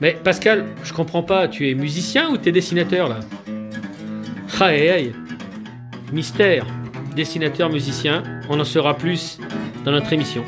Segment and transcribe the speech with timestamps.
[0.00, 3.20] Mais Pascal, je comprends pas, tu es musicien ou t'es dessinateur là?
[4.60, 5.12] Aïe.
[6.12, 6.66] Mystère.
[7.16, 9.38] Dessinateur, musicien, on en saura plus
[9.84, 10.44] dans notre émission.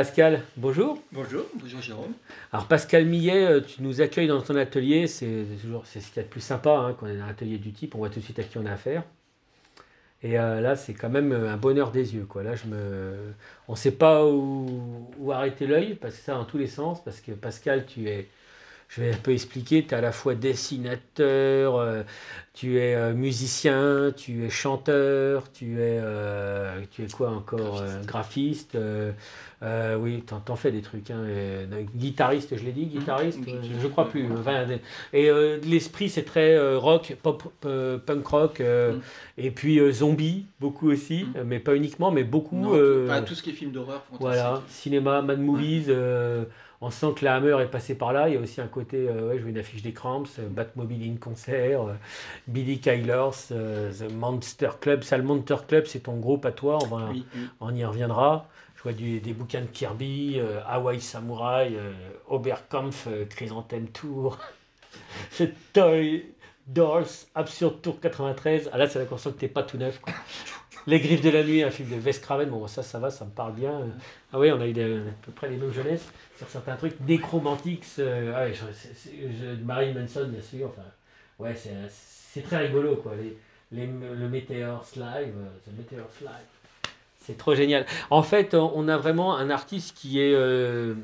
[0.00, 0.98] Pascal, bonjour.
[1.12, 2.14] Bonjour, bonjour Jérôme.
[2.54, 6.16] Alors Pascal Millet, euh, tu nous accueilles dans ton atelier, c'est toujours c'est ce qu'il
[6.16, 7.98] y a de plus sympa hein, quand on est dans un atelier du type, on
[7.98, 9.02] voit tout de suite à qui on a affaire.
[10.22, 12.24] Et euh, là, c'est quand même un bonheur des yeux.
[12.24, 12.42] Quoi.
[12.42, 13.14] Là, je me...
[13.68, 17.04] On ne sait pas où, où arrêter l'œil, parce que ça dans tous les sens,
[17.04, 18.26] parce que Pascal, tu es,
[18.90, 22.02] je vais un peu expliquer, tu es à la fois dessinateur, euh,
[22.54, 28.76] tu es euh, musicien, tu es chanteur, tu es, euh, tu es quoi encore Graphiste.
[29.98, 31.10] oui, t'en, t'en fais des trucs.
[31.10, 34.26] Hein, et, guitariste, je l'ai dit, guitariste Mmh, je- crois plus.
[34.32, 34.66] Enfin,
[35.12, 35.30] et
[35.64, 39.00] l'esprit, c'est très rock, pop, punk rock, euh, Mm.
[39.38, 41.38] et puis zombie, beaucoup aussi, Mm.
[41.38, 42.56] euh, mais pas uniquement, mais beaucoup.
[42.56, 44.20] Non, tout, enfin, tout ce qui est film d'horreur, fantastique.
[44.20, 45.86] voilà, cinéma, mad movies.
[45.88, 46.44] euh,
[46.82, 48.28] on sent que la Hammer est passée par là.
[48.28, 50.48] Il y a aussi un côté, euh, ouais, je vois une affiche des Cramps, euh,
[50.48, 51.94] Batmobile in concert, euh,
[52.48, 55.02] Billy Kylers, euh, The Monster Club.
[55.02, 56.78] Ça, le Monster Club, c'est ton groupe à toi.
[56.82, 57.40] On, va, Oui, oui.
[57.60, 58.48] on y reviendra.
[58.76, 61.76] Je vois du- des bouquins de Kirby, Hawaii Samurai,
[62.28, 64.38] Oberkampf, Chrysanthème Tour,
[65.36, 66.24] The Toy
[66.66, 68.70] Dolls, Absurd Tour 93.
[68.72, 70.00] Ah là, c'est la conscience que t'es pas tout neuf.
[70.00, 70.14] quoi.
[70.86, 72.48] Les Griffes de la Nuit, un film de Wes Craven.
[72.48, 73.86] Bon, ça, ça va, ça me parle bien.
[74.32, 76.98] Ah oui, on a eu à peu près les mêmes jeunesses sur certains trucs.
[77.06, 80.68] Necromantics, euh, ah ouais, je, Manson, bien sûr.
[80.68, 80.88] Enfin,
[81.38, 83.12] ouais, c'est, c'est très rigolo, quoi.
[83.16, 83.36] Les,
[83.72, 85.34] le euh, Meteor's Live.
[87.20, 87.86] C'est trop génial.
[88.10, 90.94] En fait, on a vraiment un artiste qui est, euh,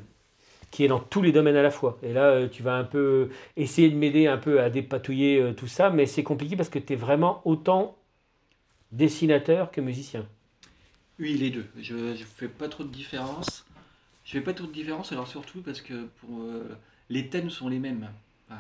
[0.71, 1.99] qui est dans tous les domaines à la fois.
[2.03, 5.69] Et là, euh, tu vas un peu essayer de m'aider un peu à dépatouiller tout
[5.69, 7.95] ça, mais c'est compliqué parce que tu es vraiment autant
[8.97, 10.27] dessinateur que musicien.
[11.19, 11.67] Oui, les deux.
[11.81, 13.65] Je ne fais pas trop de différence.
[14.25, 16.69] Je fais pas trop de différence, alors surtout parce que pour, euh,
[17.11, 18.09] les thèmes sont les mêmes.
[18.51, 18.57] Ah,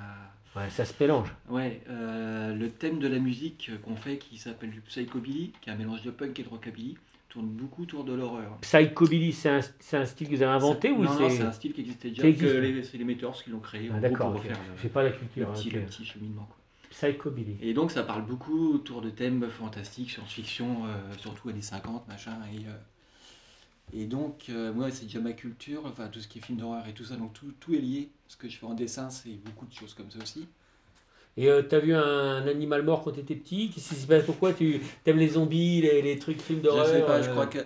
[0.55, 1.29] Ouais, ça se mélange.
[1.51, 5.73] ouais, euh, le thème de la musique qu'on fait, qui s'appelle du psychobilly, qui est
[5.73, 6.97] un mélange de punk et de rockabilly,
[7.29, 8.57] tourne beaucoup autour de l'horreur.
[8.63, 11.37] Psychobilly, c'est un, c'est un style que vous avez inventé C'est- ou non, non, c'est
[11.37, 11.43] c'est...
[11.43, 12.23] un style qui existait déjà.
[12.23, 13.91] Que les- C'est les Meteors qui l'ont créé.
[13.93, 14.43] Ah, d'accord, pour ok.
[14.45, 15.53] refaire le- j'ai pas la le, culture.
[15.53, 15.75] petit, ok.
[15.75, 16.45] le petit cheminement.
[16.49, 16.57] quoi.
[16.97, 17.57] Psychobilly.
[17.61, 22.39] Et donc ça parle beaucoup autour de thèmes fantastiques, science-fiction, euh, surtout années 50, machin.
[22.53, 22.73] Et, euh,
[23.93, 26.87] et donc, euh, moi, c'est déjà ma culture, enfin tout ce qui est film d'horreur
[26.89, 28.11] et tout ça, donc tout, tout est lié.
[28.29, 30.47] Ce que je fais en dessin, c'est beaucoup de choses comme ça aussi.
[31.37, 33.71] Et euh, t'as vu un animal mort quand t'étais petit?
[33.71, 34.25] Qu'est-ce qui se passe?
[34.25, 37.47] Pourquoi tu aimes les zombies, les, les trucs films Je d'horreur sais pas, je crois
[37.47, 37.59] que.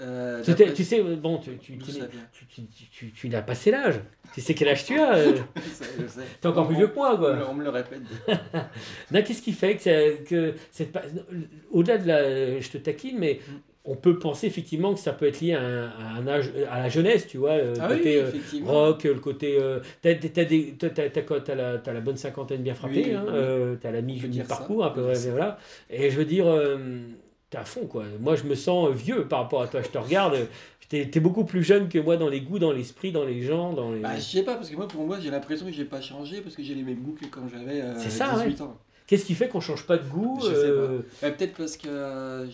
[0.00, 3.28] Euh, tu, sais- tu sais, euh, bon, tu, tu, tu, tu, tu, tu- tu- tu
[3.28, 4.00] n'as pas cet âge.
[4.34, 6.20] Tu sais quel âge tu as euh, Je sais, je sais.
[6.40, 7.36] T'es encore plus vieux que moi, quoi.
[7.48, 8.00] On me le répète.
[9.12, 10.96] Non, Qu'est-ce qui fait que, que cette
[11.70, 13.52] au-delà de la, je te taquine, mais Mm.
[13.84, 16.80] on peut penser effectivement que ça peut être lié à un, à un âge, à
[16.80, 21.76] la jeunesse, tu vois, le Ah côté oui, euh, rock, le côté, euh, t'as, la,
[21.92, 23.32] la bonne cinquantaine bien frappée, Oui, hein, oui.
[23.34, 25.58] euh, t'as la On peut mi, dire ça, parcours un peu, voilà.
[25.90, 26.78] Et je veux dire, euh,
[27.54, 28.04] t'es à fond, quoi.
[28.20, 29.82] Moi, je me sens vieux par rapport à toi.
[29.82, 30.48] Je te regarde.
[30.88, 33.72] T'es, t'es beaucoup plus jeune que moi dans les goûts, dans l'esprit, dans les gens,
[33.72, 34.00] dans les.
[34.00, 36.40] Bah, je sais pas, parce que moi, pour moi, j'ai l'impression que j'ai pas changé,
[36.42, 38.76] parce que j'ai les mêmes goûts que quand j'avais euh, C'est ça, 18 ans.
[39.06, 41.88] Qu'est-ce qui fait qu'on change pas de goût Je sais euh, Bah, Peut-être parce que
[41.88, 42.46] euh,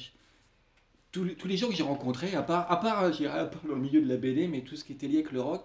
[1.12, 3.46] tous, les, tous les gens que j'ai rencontrés, à part, à part, euh, dirais, à
[3.46, 5.40] part dans le milieu de la BD, mais tout ce qui était lié avec le
[5.40, 5.64] rock,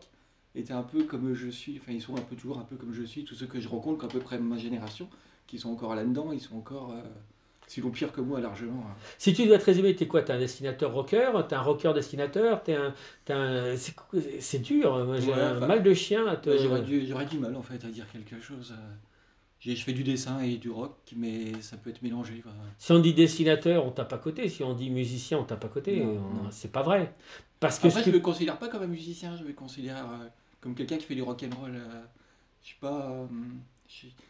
[0.56, 2.94] était un peu comme je suis, enfin ils sont un peu toujours un peu comme
[2.94, 5.10] je suis, tous ceux que je rencontre, à peu près ma génération,
[5.48, 7.02] qui sont encore là-dedans, ils sont encore, euh,
[7.68, 8.84] sinon pire que moi largement.
[8.88, 8.96] hein.
[9.18, 10.22] Si tu dois te résumer, t'es quoi?
[10.22, 11.32] T'es un dessinateur rocker?
[11.48, 12.94] T'es un rocker dessinateur T'es un,
[13.30, 13.76] un-
[14.40, 15.06] c'est, dur.
[15.06, 16.50] Moi, j'ai Ouais, un enfin, mal de chien à te.
[16.50, 16.58] Ouais,
[17.08, 18.74] J'aurais du, mal en fait à dire quelque chose.
[18.78, 18.94] euh.
[19.62, 22.40] Je fais du dessin et du rock, mais ça peut être mélangé.
[22.42, 22.52] quoi.
[22.78, 24.48] Si on dit dessinateur, on tape à côté.
[24.48, 26.04] Si on dit musicien, on tape à côté.
[26.04, 26.52] On-.
[26.52, 27.16] C'est pas vrai.
[27.60, 30.28] Parce que, Après, je que- me considère pas comme un musicien, je me considère euh,
[30.62, 31.72] comme quelqu'un qui fait du rock and roll.
[31.74, 32.04] euh,
[32.62, 33.10] je suis pas.
[33.10, 33.26] euh,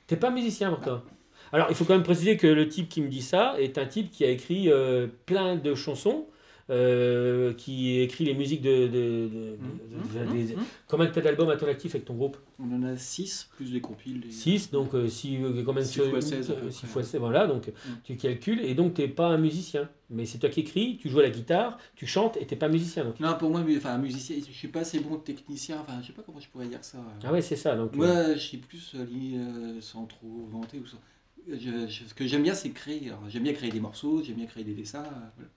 [0.08, 1.04] t'es pas musicien pour toi?
[1.54, 3.86] Alors, il faut quand même préciser que le type qui me dit ça est un
[3.86, 6.26] type qui a écrit euh, plein de chansons.
[6.72, 8.88] euh, qui écrit les musiques de.
[8.88, 10.56] de, de- de- de- des-
[10.88, 13.82] Combien t'as d'albums à ton actif avec ton groupe On en a 6 plus des
[13.82, 14.22] compiles.
[14.22, 16.88] des- 6, donc euh, si, euh, combien de Six fois 16, à peu 6 près.
[16.88, 17.72] fois 16, voilà, donc
[18.04, 19.88] tu calcules, et donc t'es pas un musicien.
[20.10, 22.68] Mais c'est toi qui écris, tu joues à la guitare, tu chantes, et t'es pas
[22.68, 23.06] musicien.
[23.06, 23.20] Donc.
[23.20, 26.14] Non, pour moi, mais- enfin, musicien, je suis pas assez bon technicien, enfin, je sais
[26.14, 26.98] pas comment je pourrais dire ça.
[27.24, 27.76] Ah ouais, c'est ça.
[27.76, 30.98] Donc, euh, Moi, je suis plus lié, euh, sans trop vanter ou sans.
[31.48, 33.12] Je- je- ce que j'aime bien, c'est créer.
[33.30, 35.04] J'aime bien créer des morceaux, j'aime bien créer des dessins.
[35.04, 35.50] euh, voilà.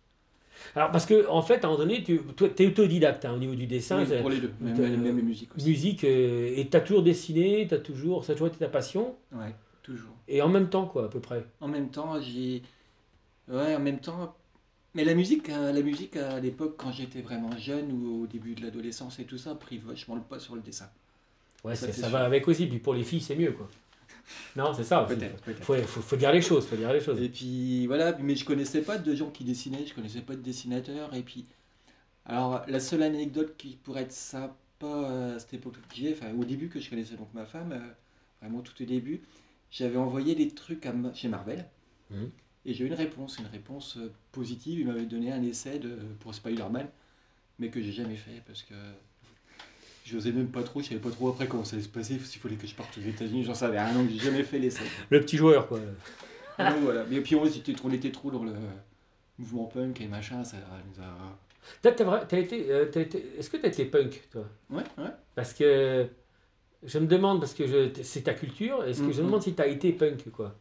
[0.75, 2.21] Alors, parce que, en fait, à un moment donné, tu
[2.59, 5.23] es autodidacte hein, au niveau du dessin, Oui, pour les deux, même, même, même les
[5.23, 5.69] musiques aussi.
[5.69, 9.15] musique, euh, et t'as toujours dessiné, t'as toujours, ça a toujours été ta passion.
[9.33, 10.13] Ouais, Toujours.
[10.27, 11.45] Et en même temps, quoi, à peu près.
[11.61, 12.63] En même temps, j'ai.
[13.49, 14.35] Ouais, en même temps.
[14.95, 18.55] Mais la musique, euh, la musique à l'époque, quand j'étais vraiment jeune ou au début
[18.55, 20.91] de l'adolescence et tout ça, pris vachement le pas sur le dessin.
[21.65, 22.09] Ouais, Ça, ça sûr.
[22.09, 22.67] va avec aussi.
[22.67, 23.69] Puis pour les filles, c'est mieux, quoi.
[24.57, 25.05] Non, c'est ça.
[25.09, 25.43] peut-être.
[25.63, 27.21] Faut, faut, faut dire les choses, faut dire les choses.
[27.21, 30.41] Et puis voilà, mais je connaissais pas de gens qui dessinaient, je connaissais pas de
[30.41, 31.15] dessinateurs.
[31.15, 31.47] Et puis,
[32.27, 36.45] alors la seule anecdote qui pourrait être sympa à cette époque que j'ai, enfin au
[36.45, 37.81] début que je connaissais donc ma femme, euh,
[38.41, 39.23] vraiment tout au début,
[39.71, 41.67] j'avais envoyé des trucs à chez Marvel.
[42.11, 42.31] Mhm.
[42.65, 44.81] Et j'ai eu une réponse, une réponse euh, positive.
[44.81, 46.89] Il m'avait donné un essai de, pour Spider-Man,
[47.59, 48.75] mais que j'ai jamais fait parce que
[50.09, 52.19] je n'osais même pas trop, je savais pas trop après comment ça allait se passer,
[52.19, 54.85] s'il fallait que je parte aux États-Unis, j'en savais rien, donc j'ai jamais fait l'essai.
[55.11, 55.79] Le petit joueur, quoi.
[56.59, 57.05] Donc voilà.
[57.11, 58.53] Mais puis on était trop, on était trop dans le
[59.39, 60.57] mouvement punk et machin, ça
[60.87, 61.39] nous a.
[61.83, 64.45] T'as- t'as t'as été, euh, t'as été, est-ce que tu as été punk, toi?
[64.71, 65.11] Ouais, ouais.
[65.35, 66.09] Parce que
[66.83, 69.27] je me demande, parce que je- c'est ta culture, est-ce que je me Mhm.
[69.27, 70.57] demande si tu as été punk, quoi?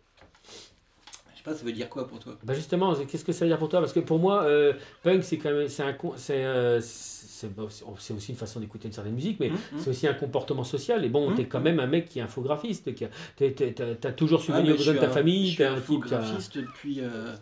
[1.47, 2.37] Pas, ça veut dire quoi pour toi?
[2.43, 3.79] Bah justement, qu'est-ce que ça veut dire pour toi?
[3.79, 4.73] Parce que pour moi, euh,
[5.03, 8.87] punk, c'est quand même, c'est un, c'est, euh, c'est bon, c'est- aussi une façon d'écouter
[8.87, 9.57] une certaine musique, mais Mhm.
[9.79, 11.05] c'est aussi un comportement social.
[11.05, 11.35] Et bon, Mhm.
[11.35, 13.05] t'es quand même un mec qui est infographiste, qui
[13.37, 15.45] t'as, toujours Ah, subvenu mais aux besoins de ta famille.
[15.45, 17.01] Je suis type infographiste depuis.
[17.01, 17.35] euh,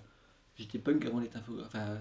[0.57, 1.75] J'étais punk avant d'être infographiste.
[1.75, 1.97] Enfin,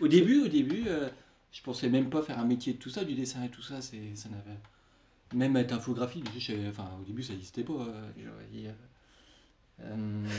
[0.00, 1.08] au début, au début, euh,
[1.52, 3.80] je pensais même pas faire un métier de tout ça, du dessin et tout ça.
[3.80, 4.58] C'est, ça n'avait.
[5.34, 6.22] Même être infographie,
[6.68, 7.72] enfin, au début, ça n'existait pas.
[7.74, 8.72] euh, j'aurais dit, euh, euh,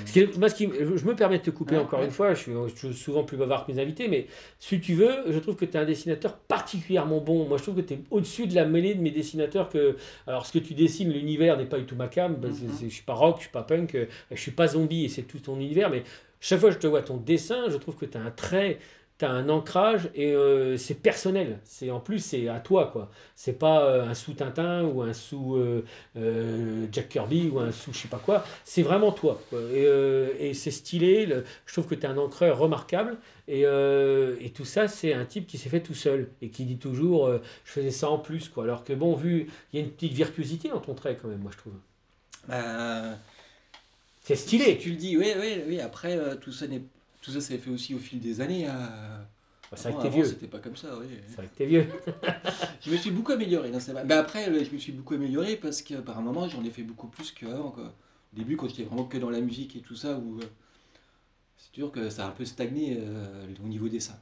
[0.05, 2.05] Ce qui est- moi, ce qui- je me permets de te couper Ouais, encore ouais.
[2.05, 4.27] une fois, je suis, je suis souvent plus bavard que mes invités, mais
[4.59, 7.47] si tu veux, je trouve que tu es un dessinateur particulièrement bon.
[7.47, 9.69] Moi, je trouve que tu es au-dessus de la mêlée de mes dessinateurs.
[9.69, 9.95] que
[10.27, 12.37] Alors, ce que tu dessines, l'univers n'est pas du tout ma cam.
[12.51, 15.09] c'est- Je suis pas rock, je suis pas punk, euh, je suis pas zombie et
[15.09, 16.03] c'est tout ton univers, mais
[16.41, 18.77] chaque fois que je te vois ton dessin, je trouve que tu as un trait.
[19.19, 21.59] Tu as un ancrage et euh, c'est personnel.
[21.65, 23.11] C'est en plus c'est à toi quoi.
[23.35, 27.91] C'est pas euh, un sous Tintin ou un sous euh, Jack Kirby ou un sous
[27.93, 28.45] je sais pas quoi.
[28.63, 29.41] C'est vraiment toi.
[29.49, 29.59] quoi.
[29.73, 29.83] Et,
[30.39, 31.25] et c'est stylé.
[31.25, 33.17] le- je trouve que tu es un encreur remarquable.
[33.49, 36.77] Et, et tout ça, c'est un type qui s'est fait tout seul et qui dit
[36.77, 37.29] toujours
[37.65, 38.47] je faisais ça en plus.
[38.49, 38.63] Quoi.
[38.63, 41.39] Alors que bon, vu, il y a une petite virtuosité dans ton trait quand même,
[41.39, 41.73] moi je trouve.
[42.47, 43.17] bah,
[44.21, 44.77] C'est Si stylé.
[44.77, 45.79] tu le dis, oui, oui, oui.
[45.79, 46.81] Après, tout ça n'est,
[47.21, 48.65] tout ça, s'est fait aussi au fil des années.
[48.67, 49.27] hein.
[49.71, 50.25] Bah, c'est vrai que t'es vieux.
[50.25, 51.05] C'était pas comme ça, oui.
[51.27, 51.87] C'est vrai que t'es vieux.
[52.81, 53.77] Je me suis beaucoup amélioré, non.
[54.05, 56.81] Mais après, je me suis beaucoup amélioré parce que par un moment, j'en ai fait
[56.81, 57.69] beaucoup plus qu'avant.
[57.69, 57.83] Quoi.
[58.33, 60.43] Au début, quand j'étais vraiment que dans la musique et tout ça, où euh,
[61.57, 64.15] c'est sûr que ça a un peu stagné euh, au niveau dessin.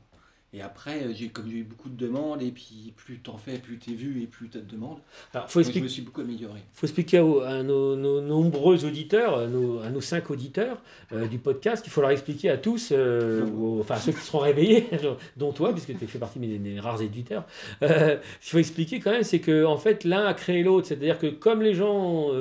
[0.54, 3.58] Et après, euh, j'ai comme j'ai eu beaucoup de demandes, et puis plus t'en fais,
[3.58, 5.00] plus t'es vu et plus t'as de demandes.
[5.34, 6.62] Alors, faut je me suis beaucoup amélioré.
[6.74, 11.38] faut expliquer à nos, nos nombreux auditeurs, à nos, à nos cinq auditeurs euh, du
[11.38, 14.88] podcast, il faut leur expliquer à tous, euh, aux- enfin à ceux qui seront réveillés,
[15.38, 17.46] dont toi, puisque tu fais partie des, des rares éditeurs,
[17.84, 20.88] euh, il faut expliquer quand même, c'est que en fait l'un a créé l'autre.
[20.88, 22.32] C'est-à-dire que comme les gens,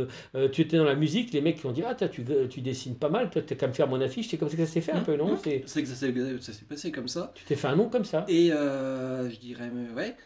[0.52, 3.08] tu étais dans la musique, les mecs qui ont dit Ah, tu, tu dessines pas
[3.08, 4.80] mal, toi, tu as qu'à me faire mon affiche, c'est comme ça que ça s'est
[4.80, 5.38] fait un peu, non Mmh.
[5.42, 7.32] C'est- C'est que ça s'est ça s'est passé comme ça.
[7.34, 8.24] Tu t'es fait un nom comme ça.
[8.28, 10.16] Et euh, je dirais, mais ouais.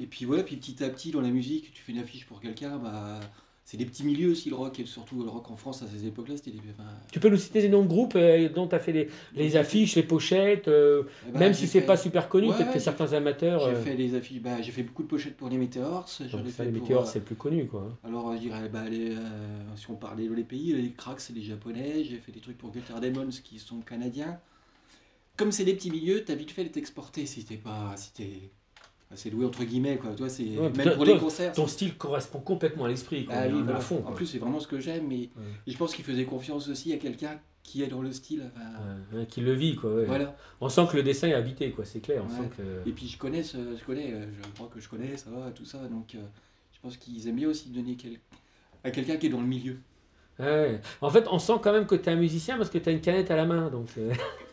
[0.00, 2.40] Et puis voilà, puis petit à petit, dans la musique, tu fais une affiche pour
[2.40, 3.20] quelqu'un, bah,
[3.64, 6.06] c'est des petits milieux aussi, le rock, et surtout le rock en France à ces
[6.06, 6.58] époques-là, c'était des.
[6.70, 9.08] enfin, Tu peux nous citer des noms de groupes euh, dont tu as fait les,
[9.36, 12.56] les affiches, les pochettes, euh, eh ben, même si c'est fait- pas super connu, Ouais,
[12.56, 13.68] peut-être que certains amateurs.
[13.68, 16.08] J'ai fait des affiches, bah, j'ai fait beaucoup de pochettes pour les Météores.
[16.20, 17.96] Les météores, c'est le plus connu, quoi.
[18.02, 19.14] Alors, je dirais, bah, les,
[19.76, 22.02] si on parlait dans les pays, les cracks, c'est les japonais.
[22.04, 24.40] J'ai fait des trucs pour Gutter Demons qui sont canadiens.
[25.42, 27.92] Comme c'est des petits milieux, t'as vite fait de t'exporter si t'es pas.
[27.96, 28.50] Si t'es
[29.10, 30.10] assez doué, entre guillemets, quoi.
[30.14, 30.44] Toi, c'est.
[30.56, 31.52] Ouais, même pour toi, les concerts.
[31.52, 33.34] Ton style correspond complètement à l'esprit, quoi.
[33.36, 33.80] Ah oui, voilà.
[33.80, 34.02] fond.
[34.06, 35.30] En plus, c'est vraiment ce que j'aime, mais Ouais.
[35.66, 38.50] et je pense qu'il faisait confiance aussi à quelqu'un qui est dans le style.
[38.54, 38.64] enfin,
[39.12, 40.04] Ouais, ouais, qui le vit, quoi.
[40.04, 40.34] Voilà.
[40.60, 41.84] On sent que le dessin est habité, quoi.
[41.84, 42.24] C'est clair.
[42.24, 42.88] On sent que.
[42.88, 45.50] Et puis je connais, ce, je connais, euh, je crois que je connais, ça va,
[45.50, 45.78] tout ça.
[45.88, 46.18] Donc, euh,
[46.72, 48.18] je pense qu'ils aiment bien aussi donner quel-
[48.84, 49.76] à quelqu'un qui est dans le milieu.
[50.38, 50.80] Ouais.
[51.02, 52.92] En fait, on sent quand même que tu es un musicien parce que tu as
[52.92, 53.68] une canette à la main.
[53.70, 54.12] Donc, euh,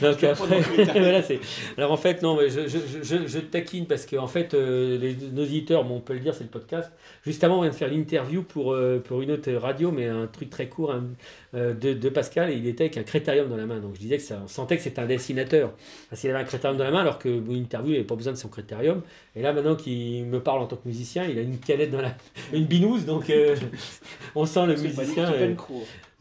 [0.00, 0.60] donc après,
[0.94, 1.38] voilà, c'est.
[1.76, 5.14] Alors en fait, non, mais je, je, je, taquine parce que en fait, euh, les,
[5.32, 6.90] nos auditeurs, bon, on peut le dire, c'est le podcast.
[7.24, 10.26] Juste avant, on vient de faire l'interview pour, euh, pour une autre radio, mais un
[10.26, 11.04] truc très court hein,
[11.54, 13.78] euh, de, de Pascal et il était avec un crétarium dans la main.
[13.78, 15.72] Donc je disais que ça, on sentait que c'était un dessinateur
[16.08, 18.06] parce qu'il avait un crétarium dans la main alors que bon, une interview, il n'avait
[18.06, 19.02] pas besoin de son crétarium.
[19.36, 22.00] Et là, maintenant qu'il me parle en tant que musicien, il a une canette dans
[22.00, 22.14] la.
[22.52, 23.54] une binouse, donc euh,
[24.34, 25.30] on sent le musicien.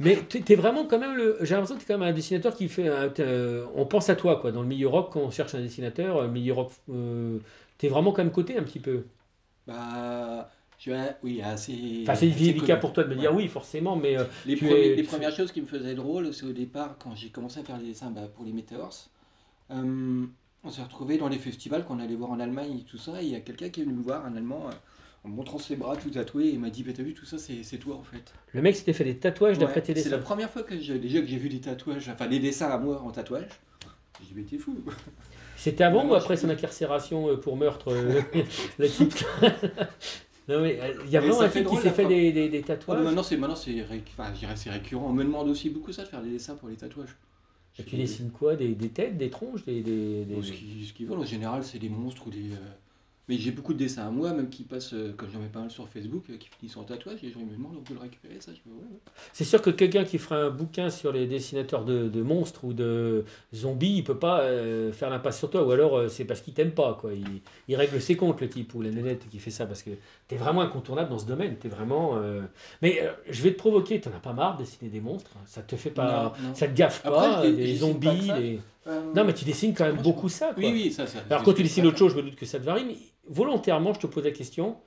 [0.02, 1.38] Euh, mais tu es vraiment quand même le.
[1.42, 2.88] J'ai l'impression que tu es quand même un dessinateur qui fait.
[2.88, 4.52] un- euh, on pense à toi, quoi.
[4.52, 6.72] Dans le milieu rock, quand on cherche un dessinateur, euh, milieu rock.
[6.88, 9.06] tu es vraiment quand même côté un petit peu.
[9.68, 10.50] Bah,
[11.24, 12.00] oui, assez.
[12.04, 13.44] Enfin, c'est délicat pour toi de me dire Ouais.
[13.44, 14.18] oui, forcément, mais.
[14.18, 16.52] euh, Les, Tu premiers- es- les tu premières choses qui me faisaient drôle, c'est au
[16.54, 19.08] départ, quand j'ai commencé à faire les dessins bah, pour les Meteors,
[19.72, 20.26] euh,
[20.64, 23.26] on s'est retrouvé dans les festivals qu'on allait voir en Allemagne et tout ça, et
[23.26, 24.72] il y a quelqu'un qui est venu me voir, un Allemand, euh,
[25.24, 27.38] en montrant ses bras tout tatoués, et il m'a dit bah, T'as vu, tout ça,
[27.38, 28.34] c'est toi en fait.
[28.54, 30.18] Le mec s'était fait des tatouages d'après tes c'est la dessins.
[30.18, 33.02] première fois que j'ai, déjà que j'ai vu des tatouages, enfin des dessins à moi
[33.02, 33.46] en tatouage.
[34.20, 34.78] J'ai dit Mais t'es fou
[35.58, 38.22] C'était avant ou après son incarcération euh, pour meurtre euh,
[38.80, 39.14] le type?
[40.48, 42.50] Non mais euh, il y a vraiment un fait type qui s'est fait des, des,
[42.50, 43.04] des Ouais, tatouages?
[43.06, 44.34] maintenant, c'est, maintenant c'est, ré- enfin,
[44.72, 45.06] récurrent.
[45.08, 47.16] On me demande aussi beaucoup ça de faire des dessins pour les tatouages.
[47.80, 48.56] Et tu dessines quoi?
[48.56, 51.80] Des, des têtes, des tronches, des, des, des- Bon, ce qu'ils veulent en général, c'est
[51.80, 52.52] des monstres ou des.
[52.52, 52.74] euh,
[53.32, 55.62] Mais j'ai beaucoup de dessins à moi, même qui passent, euh, comme j'en mets pas
[55.62, 57.94] mal sur Facebook, euh, qui finissent en tatouage, et les gens me demandent on peut
[57.94, 58.52] le récupérer, ça.
[58.52, 59.00] Je fais, ouais, ouais.
[59.32, 62.74] C'est sûr que quelqu'un qui fera un bouquin sur les dessinateurs de, de monstres ou
[62.74, 63.24] de
[63.56, 65.66] zombies, il peut pas euh, faire l'impasse sur toi.
[65.66, 66.98] Ou alors euh, c'est parce qu'il t'aime pas.
[67.00, 67.14] Quoi.
[67.14, 67.26] Il,
[67.70, 69.66] il règle ses comptes, le type, ou la nénette qui fait ça.
[69.66, 69.92] Parce que
[70.28, 71.56] tu es vraiment incontournable dans ce domaine.
[71.56, 72.18] T'es vraiment.
[72.18, 72.42] euh,
[72.82, 74.02] Mais euh, je vais te provoquer.
[74.02, 75.32] T'en as pas marre de dessiner des monstres?
[75.46, 76.34] Ça te fait pas.
[76.42, 76.54] Non, non.
[76.56, 79.86] Ça te gaffe Après, pas Des zombies pas des- Euh, Non, mais tu dessines quand
[79.86, 80.54] même beaucoup ça.
[80.54, 80.64] Quoi.
[80.64, 81.20] Oui, oui, ça, ça.
[81.30, 82.96] Alors quand tu dessines autre chose, je me doute que ça te varie, mais
[83.28, 84.78] volontairement, je te pose la question.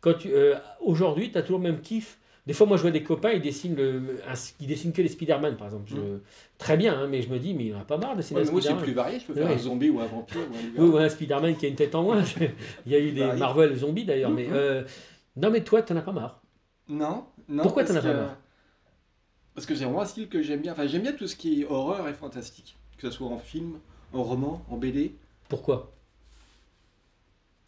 [0.00, 2.18] Quand tu, euh, aujourd'hui, tu as toujours le même kiff.
[2.46, 5.08] Des fois, moi, je vois des copains, ils dessinent, le, un- ils dessinent que les
[5.08, 5.90] Spider-Man, par exemple.
[5.90, 6.18] Je-
[6.58, 8.40] Très bien, hein, mais je me dis, mais il en a pas marre de dessiner
[8.42, 9.18] Ouais, moi, c'est plus varié.
[9.18, 9.54] Je peux faire Ouais.
[9.54, 10.92] un zombie ou un vampire ou un Oui, loup-garou.
[10.92, 12.22] ou un Spider-Man qui a une tête en moins.
[12.86, 13.40] il y a eu des Varié.
[13.40, 14.52] Marvel zombies d'ailleurs, mais Mhm.
[14.54, 14.84] euh,
[15.36, 16.40] non, mais toi, t'en as pas marre.
[16.88, 17.62] Non, non.
[17.64, 18.36] Pourquoi parce t'en as pas marre?
[19.54, 20.72] Parce que c'est vraiment un style que j'aime bien.
[20.72, 22.76] Enfin, j'aime bien tout ce qui est horreur et fantastique.
[22.98, 23.78] Que ce soit en film,
[24.12, 25.14] en roman, en BD.
[25.48, 25.92] Pourquoi?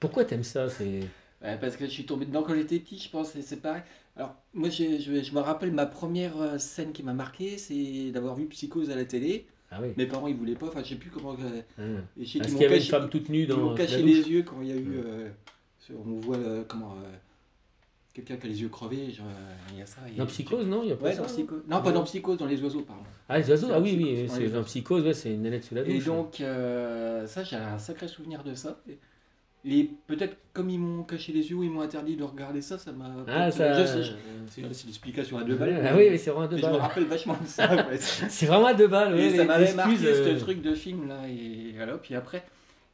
[0.00, 0.68] Pourquoi t'aimes ça?
[0.68, 1.02] C'est
[1.42, 3.82] Ouais, parce que je suis tombé dedans quand j'étais petit, je pense, et c'est pareil.
[4.16, 8.34] Alors, moi, je, je me rappelle ma première euh, scène qui m'a marqué, c'est d'avoir
[8.34, 9.88] vu Psychose à la voulait ah oui.
[9.96, 11.36] Mes parents, ils voulaient pas, enfin, je sais plus comment.
[11.78, 13.42] euh, et je sais Est-ce qu'ils qu'il y m'ont avait une caché, femme toute nue
[13.42, 15.00] ils dans m'ont la caché les yeux quand il y a eu.
[15.04, 15.30] Euh,
[15.90, 16.94] on voit, euh, comment.
[16.96, 17.12] euh,
[18.18, 20.00] Quelqu'un qui a les yeux crevés, genre, euh, il y a ça.
[20.08, 21.92] il y a- Dans Psychose, non Il y a pas Ouais, ça dans non pas
[21.92, 23.02] dans Psychose, dans les oiseaux, pardon.
[23.28, 24.64] Ah, les oiseaux Ah oui, oui, c'est les dans.
[24.64, 25.94] Psychose, ouais, c'est une nanette sous la douche.
[25.94, 28.80] Et donc, euh, ça, j'ai un sacré souvenir de ça.
[28.88, 28.98] Et-
[29.64, 32.76] Et peut-être comme ils m'ont caché les yeux ou ils m'ont interdit de regarder ça,
[32.78, 33.06] ça m'a.
[33.28, 33.84] Ah, ça...
[33.84, 34.12] je
[34.48, 35.80] C'est l'explication à deux balles.
[35.84, 36.80] Ah oui, mais c'est vraiment à deux Mais je me balles.
[36.80, 37.68] rappelle vachement de ça.
[38.28, 39.20] C'est vraiment à deux balles, oui.
[39.20, 41.20] Et ça les- m'avait marqué euh, ce truc de film là.
[41.28, 41.98] Et voilà.
[41.98, 42.44] Puis après,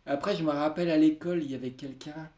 [0.07, 2.29] après, je me rappelle à l'école, il y avait quelqu'un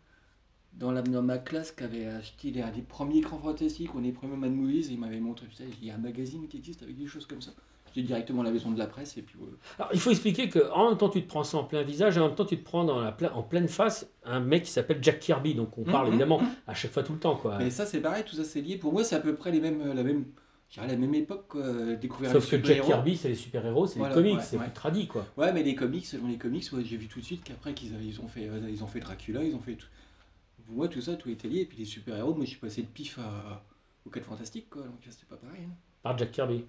[0.79, 4.37] dans, la, dans ma classe qui avait acheté les, premiers écrans fantastiques, on est premiers
[4.37, 5.47] Mad Movies, et il m'avait montré,
[5.81, 7.53] il y a un magazine qui existe avec des choses comme ça.
[7.95, 9.37] J'étais directement à la maison de la presse, et puis.
[9.79, 12.21] Alors, il faut expliquer qu'en même temps, tu te prends ça en plein visage, et
[12.21, 14.99] en même temps, tu te prends dans la en pleine face un mec qui s'appelle
[15.01, 15.55] Jack Kirby.
[15.55, 16.49] Donc, on parle Mhm, évidemment mhm.
[16.67, 17.37] à chaque fois, tout le temps.
[17.37, 17.57] Quoi.
[17.59, 18.77] Mais ça, c'est pareil, tout ça, c'est lié.
[18.77, 20.27] Pour moi, c'est à peu près les mêmes, la même,
[20.71, 21.57] dirais la même époque,
[21.99, 22.83] découvrir Sauf les que Jack.
[22.83, 24.65] Kirby, c'est les super-héros, c'est Voilà, les comics, ouais, c'est ouais.
[24.65, 25.07] plus tradit.
[25.07, 25.25] Quoi.
[25.39, 27.93] Ouais, mais les comics, selon les comics, ouais, j'ai vu tout de suite qu'après qu'ils
[28.05, 29.87] ils ont fait, euh, ils ont fait Dracula, ils ont fait tout.
[30.69, 31.61] Moi, tout ça, tout était lié.
[31.61, 33.65] Et puis les super-héros, moi, je suis passé de pif à,
[34.05, 34.83] au 4 fantastique, quoi.
[34.83, 35.63] Donc c'était pas pareil.
[35.65, 35.75] hein.
[36.03, 36.65] Par Jack Kirby.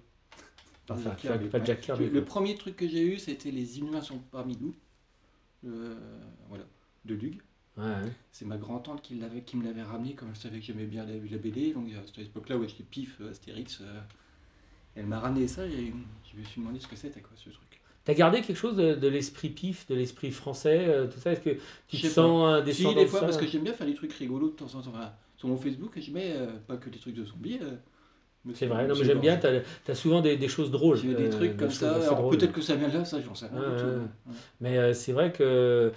[0.90, 1.64] Enfin, Jack Kirby, pas.
[1.64, 2.08] Jack Kirby.
[2.10, 4.74] Le premier truc que j'ai eu, c'était Les Inhumains sont parmi nous.
[5.66, 5.96] Euh,
[6.48, 6.64] voilà,
[7.04, 7.40] de Lug.
[7.76, 8.12] Ouais, ouais.
[8.32, 11.04] C'est ma grand-tante qui, l'avait- qui me l'avait ramené, comme je savais que j'aimais bien
[11.04, 11.72] la, la BD.
[11.72, 13.80] Donc à cette époque-là, où j'étais pif, euh, Astérix.
[13.82, 14.00] euh,
[14.94, 15.92] elle m'a ramené ça et
[16.32, 17.67] je me suis demandé ce que c'était, quoi, ce truc.
[18.08, 21.32] T'as gardé quelque chose de, de l'esprit pif, de l'esprit français, euh, tout ça?
[21.32, 23.26] Est-ce que tu te sens un Si, descendant des de fois, ça?
[23.26, 24.90] parce que j'aime bien faire des trucs rigolos de temps en temps.
[24.94, 27.58] Enfin, sur mon Facebook, je mets euh, pas que des trucs de zombies.
[27.62, 27.76] euh,
[28.54, 30.96] C'est vrai, non, mais j'aime bien, t'as as souvent des, des choses drôles.
[30.96, 31.96] J'ai des euh, trucs comme ça.
[31.96, 33.84] Alors peut-être que ça vient de là, ça, j'en sais rien tout.
[33.86, 34.34] ouais.
[34.60, 35.92] Mais euh, c'est vrai que,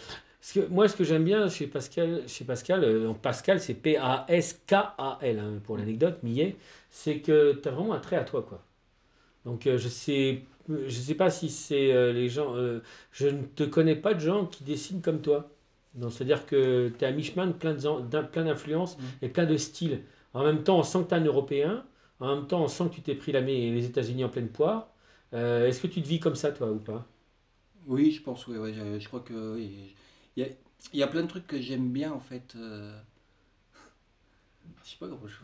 [0.69, 5.59] moi, ce que j'aime bien chez Pascal, chez Pascal, euh, donc Pascal, c'est P-A-S-K-A-L hein,
[5.63, 6.55] pour l'anecdote, Millet,
[6.89, 8.63] c'est que tu as vraiment un trait à toi, quoi.
[9.45, 10.43] Donc euh, je sais,
[10.87, 14.19] je sais pas si c'est euh, les gens, euh, je ne te connais pas de
[14.19, 15.49] gens qui dessinent comme toi.
[15.95, 19.01] Donc c'est-à-dire que tu es à mi-chemin de plein de- d'un- plein d'influences Mm.
[19.23, 20.01] et plein de styles.
[20.33, 21.85] En même temps, on sent que tu es un Européen.
[22.19, 24.89] En même temps, on sent que tu t'es pris la, les États-Unis en pleine poire.
[25.33, 27.05] Euh, Est-ce que tu te vis comme ça, toi, ou pas?
[27.87, 29.95] Oui, je pense, ouais, je, je crois que oui.
[30.35, 30.49] Il y a,
[30.93, 32.55] il y a plein de trucs que j'aime bien en fait.
[32.55, 32.99] euh,
[34.83, 35.35] Je sais pas comment je.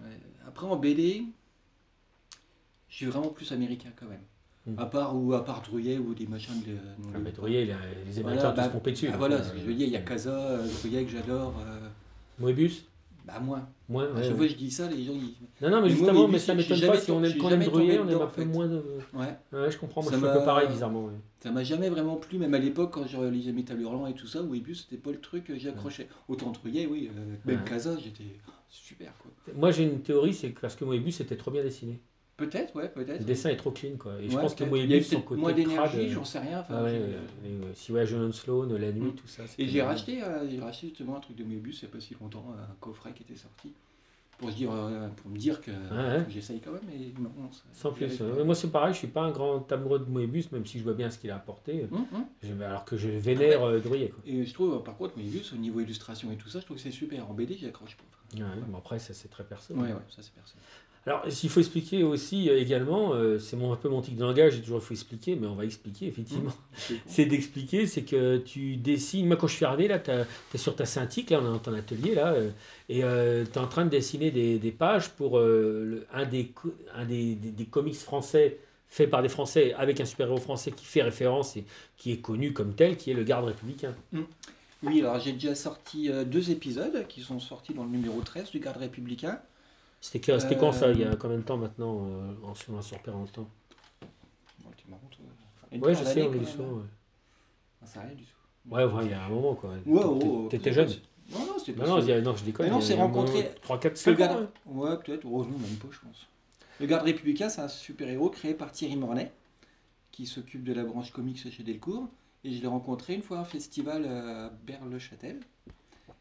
[0.48, 1.24] Après en BD,
[2.90, 4.24] je suis vraiment plus américain quand même.
[4.68, 4.80] Mm.
[4.80, 6.76] À part ou à part Drouillet ou des machins de.
[7.16, 9.10] Ah, mais Drouillet, il a- les Américains Voilà, tous bah, pompé dessus.
[9.14, 11.54] ah, voilà, ce que je veux dire, il y a Casa, euh, Drouillet que j'adore.
[11.66, 11.88] euh,
[12.40, 12.84] Moebius
[13.26, 13.68] bah moins.
[13.90, 14.38] Moins, ouais, chaque ouais.
[14.38, 15.36] fois je dis ça, les gens ils.
[15.62, 17.32] Non, non, mais Mais moi, justement, Moebius, mais ça je m'étonne pas si on aime
[17.34, 18.82] je quand même Drouillet, on aime un peu moins de.
[19.14, 19.36] Ouais.
[19.52, 21.06] Ouais, je comprends, moi Ça je un peu pareil bizarrement.
[21.06, 21.14] ouais.
[21.42, 24.28] Ça m'a jamais vraiment plu, même à l'époque quand je lisais Métal Hurlant et tout
[24.28, 26.08] ça, Moebius c'était pas le truc que j'accrochais.
[26.30, 27.64] Autant Drouillet, oui, euh, même.
[27.66, 28.24] Casa, j'étais
[28.70, 29.32] super quoi.
[29.56, 32.00] Moi j'ai une théorie, c'est parce que Moebius était trop bien dessiné.
[32.38, 33.20] Peut-être, ouais, peut-être.
[33.20, 34.14] Le dessin est trop clean quoi.
[34.22, 36.64] Et je pense que Moebius, son côté moins d'énergie, euh, j'en sais rien.
[36.70, 39.16] Ah ouais, je- euh, les, euh, si ouais, John Sloan, la nuit, Mm.
[39.16, 39.44] tout ça.
[39.58, 42.00] Et j'ai racheté, euh, j'ai racheté justement un truc de Moebius il n'y a pas
[42.00, 43.74] si longtemps, un coffret qui était sorti.
[44.40, 45.72] pour, se dire, euh, pour me dire que,
[46.30, 46.84] j'essaye quand même.
[46.86, 47.32] Mais non,
[47.74, 48.22] Sans plus.
[48.22, 48.44] euh.
[48.46, 50.94] Moi, c'est pareil, je suis pas un grand amoureux de Moebius, même si je vois
[50.94, 51.88] bien ce qu'il a apporté.
[51.92, 52.06] Hum.
[52.44, 54.10] Je- alors que je vénère euh, Druillet.
[54.10, 54.20] Quoi.
[54.28, 56.84] Et je trouve, par contre, Moebius, au niveau illustration et tout ça, je trouve que
[56.84, 57.28] c'est super.
[57.28, 58.04] En BD, j'y accroche pas.
[58.40, 59.82] Ouais, bon, après, ça c'est très personnel.
[59.82, 60.60] Ouais, ouais, ça c'est personne.
[61.08, 64.22] Alors, s'il faut expliquer aussi euh, également, euh, c'est mon, un peu mon tic de
[64.24, 66.52] langage, j'ai toujours il faut expliquer, mais on va expliquer effectivement.
[66.78, 67.00] C'est con.
[67.08, 69.26] C'est d'expliquer, c'est que tu dessines.
[69.26, 71.60] Moi, quand je suis arrivé, là, tu es sur ta Cintiq, là, on est dans
[71.60, 72.50] ton atelier, là, euh,
[72.90, 76.52] et tu es en train de dessiner des, des pages pour le- un, des,
[76.94, 78.60] un des, des- des comics français
[78.90, 81.64] faits par des Français avec un super-héros français qui fait référence et
[81.98, 83.94] qui est connu comme tel, qui est le garde républicain.
[84.84, 88.60] Oui, alors j'ai déjà sorti deux épisodes qui sont sortis dans le numéro 13 du
[88.60, 89.40] Garde républicain.
[90.02, 92.82] C'était quand ça Euh, Il y a combien de temps maintenant euh, en, sur, en
[92.82, 93.18] sur Bon,
[94.76, 95.26] t'es marrant, toi.
[95.72, 96.64] Une Ouais, je sais, on est souvent.
[96.66, 96.72] hein.
[96.78, 96.84] Ouais,
[97.82, 98.74] Ah, C'est rien du tout.
[98.74, 99.72] ouais, ouais, il y a un moment quoi.
[99.72, 100.90] Ouais, T'étais- oh, oh, T'étais jeune.
[101.32, 102.02] Non, non, c'était Non, pas non, ça.
[102.04, 102.66] il y a- non, je déconne.
[102.68, 104.38] Mais non, a un rencontré- moment, 3-4 Le 5 garde...
[104.38, 104.44] ans.
[104.44, 104.50] hein.
[104.72, 105.26] Ouais, peut-être.
[105.26, 106.28] Oh, non, même pas, je pense.
[106.80, 109.32] Le garde républicain, c'est un super-héros créé par Thierry Mornay,
[110.12, 112.08] qui s'occupe de la branche comics chez Delcourt.
[112.44, 115.40] Et je l'ai rencontré une fois à un festival à Berle-Châtel.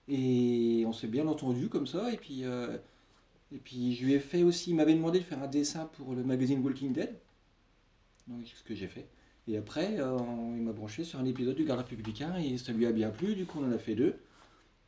[0.09, 2.11] Et on s'est bien entendu comme ça.
[2.13, 2.77] Et puis, euh,
[3.53, 6.15] et puis je lui ai fait aussi, il m'avait demandé de faire un dessin pour
[6.15, 7.15] le magazine Walking Dead.
[8.27, 9.07] Donc c'est ce que j'ai fait.
[9.49, 10.19] Et après, euh,
[10.57, 13.35] il m'a branché sur un épisode du garde républicain et ça lui a bien plu.
[13.37, 14.17] Du coup, on en a fait deux.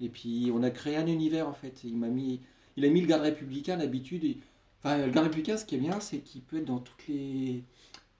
[0.00, 1.84] Et puis on a créé un univers en fait.
[1.84, 2.40] Il m'a mis,
[2.76, 4.36] il a mis le garde républicain d'habitude.
[4.80, 7.62] Enfin, le garde républicain, ce qui est bien, c'est qu'il peut être dans toutes les,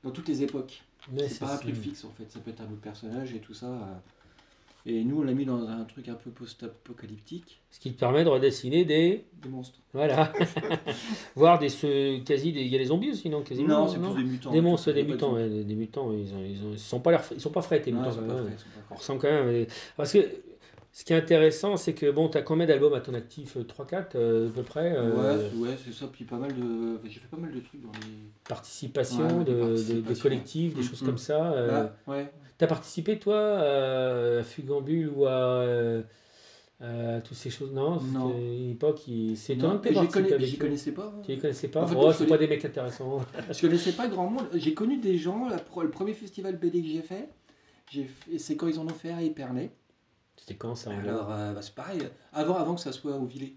[0.04, 0.83] dans toutes les époques.
[1.12, 2.30] Mais C'est pas un truc fixe en fait.
[2.30, 4.02] Ça peut être un autre personnage et tout ça.
[4.87, 7.61] Et nous, on l'a mis dans un truc un peu post-apocalyptique.
[7.70, 9.25] Ce qui te permet de redessiner des.
[9.42, 9.78] Des monstres.
[9.92, 10.32] Voilà.
[11.37, 11.68] Voir des.
[11.68, 12.61] ce- quasi des.
[12.62, 14.50] Il y a des zombies aussi, non quasiment, Non, c'est plus des mutants.
[14.52, 17.25] Des monstres, des mutants, ouais, des, mutants, ils, ont, ils, ont- ils sont pas l'air-
[17.32, 18.06] ils sont pas frais, tes mutants.
[18.11, 18.44] ils sont quand pas même.
[18.44, 18.97] frais, ils sont pas On frais.
[18.97, 19.66] ressent quand même.
[19.97, 20.18] Parce que
[20.92, 23.95] ce qui est intéressant, c'est que bon, tu as combien d'albums à ton actif 3-4
[23.95, 24.00] à
[24.52, 26.07] peu près euh, Ouais, c'est- ouais, c'est ça.
[26.12, 26.97] Puis pas mal de.
[26.97, 28.30] enfin, J'ai fait pas mal de trucs dans les.
[28.49, 30.23] Participation, Ouais, de, des de- des participations.
[30.23, 31.07] collectifs, des Mm, choses mm.
[31.07, 31.52] comme ça.
[31.52, 32.33] euh, Bah, ouais.
[32.57, 35.30] T'as participé, toi, à Fugambule ou à,
[35.61, 36.02] euh,
[36.80, 37.73] à toutes ces choses?
[37.73, 38.37] Non, Non.
[38.37, 39.37] une époque qui.
[39.37, 39.88] C'est étonnant que
[40.40, 41.12] j'y connaissais pas.
[41.25, 41.83] Tu les connaissais pas?
[41.83, 43.21] En fait, Oh, c'est pas des mecs intéressants.
[43.52, 44.49] Je connaissais pas grand monde.
[44.54, 45.49] J'ai connu des gens.
[45.49, 47.28] la le premier festival BD que j'ai fait,
[47.86, 49.71] fait- c'est quand ils en ont fait à Épernay.
[50.39, 52.01] C'était quand ça en Alors, euh, bah, c'est pareil.
[52.33, 53.55] Avant, avant que ça soit au Villet.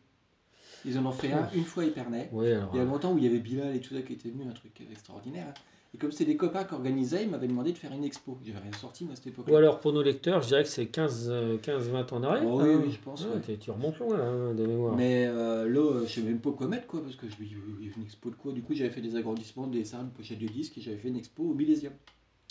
[0.83, 2.29] Ils en ont fait un une fois Épernay.
[2.31, 2.71] Ouais, alors.
[2.73, 4.43] Il y a longtemps où il y avait Bilal et tout ça qui était venu,
[4.49, 5.47] un truc extraordinaire.
[5.49, 5.53] hein.
[5.93, 8.39] Et comme c'était des copains qui organisaient, ils m'avaient demandé de faire une expo.
[8.45, 9.47] J'avais rien sorti moi, à cette époque.
[9.49, 12.47] Ou alors pour nos lecteurs, je dirais que c'est 15-20 ans en arrière.
[12.47, 12.81] Oh, oui, hein.
[12.85, 13.41] oui, je pense, Ouais, ouais.
[13.41, 14.95] t'es- Tu remontes loin hein, de mémoire.
[14.95, 17.97] Mais euh, là, euh, je sais même pas quoi mettre, quoi, parce que je a
[17.97, 20.47] une expo de quoi Du coup, j'avais fait des agrandissements, des dessins, de pochettes de
[20.47, 21.93] disques, et j'avais fait une expo au Millésium.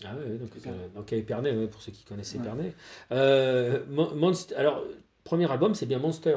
[0.04, 2.40] Ah ouais, donc, euh, donc à Épernay, ouais, pour ceux qui connaissent Ouais.
[2.40, 2.72] Épernay.
[3.12, 4.82] Euh, Mon- Monst- alors,
[5.24, 6.36] premier album, c'est bien Monster.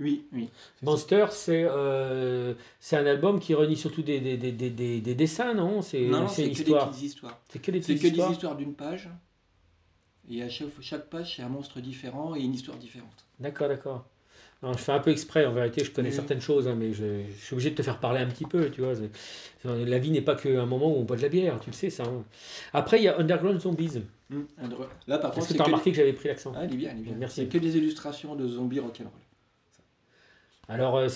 [0.00, 0.48] Oui, oui.
[0.82, 2.54] Monster, c'est euh,
[2.92, 5.82] un album qui réunit surtout des, des, des, des, des- des dessins, non?
[5.82, 6.90] C'est que des histoire.
[6.90, 7.40] petites histoires.
[7.48, 8.28] C'est que des C'est petites que histoires.
[8.28, 9.08] des histoires d'une page.
[10.28, 13.24] Et à chaque, chaque page, c'est un monstre différent et une histoire différente.
[13.38, 14.04] D'accord, d'accord.
[14.72, 16.14] Je fais un peu exprès, en vérité, je connais Oui.
[16.14, 17.04] certaines choses, hein, mais je,
[17.38, 18.94] je suis obligé de te faire parler un petit peu, tu vois.
[19.64, 21.90] La vie n'est pas qu'un moment où on boit de la bière, tu le sais,
[21.90, 22.04] ça.
[22.04, 22.24] hein.
[22.72, 24.02] Après, il y a Underground Zombies.
[24.32, 26.52] Dre- Là, par contre, que tu as remarqué que j'avais pris l'accent?
[26.56, 27.14] Ah, il est bien, il est bien.
[27.18, 27.42] Merci.
[27.42, 29.10] C'est que des illustrations de zombies rock'n'roll.
[30.68, 31.08] Alors euh,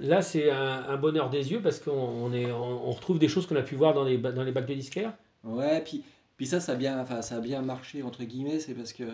[0.00, 3.28] là, c'est un, un bonheur des yeux parce qu'on on est, on, on retrouve des
[3.28, 5.12] choses qu'on a pu voir dans les, dans les bacs de disquaires.
[5.44, 6.02] Ouais, puis,
[6.38, 9.04] puis ça, ça a, bien, enfin, ça a bien marché, entre guillemets, c'est parce que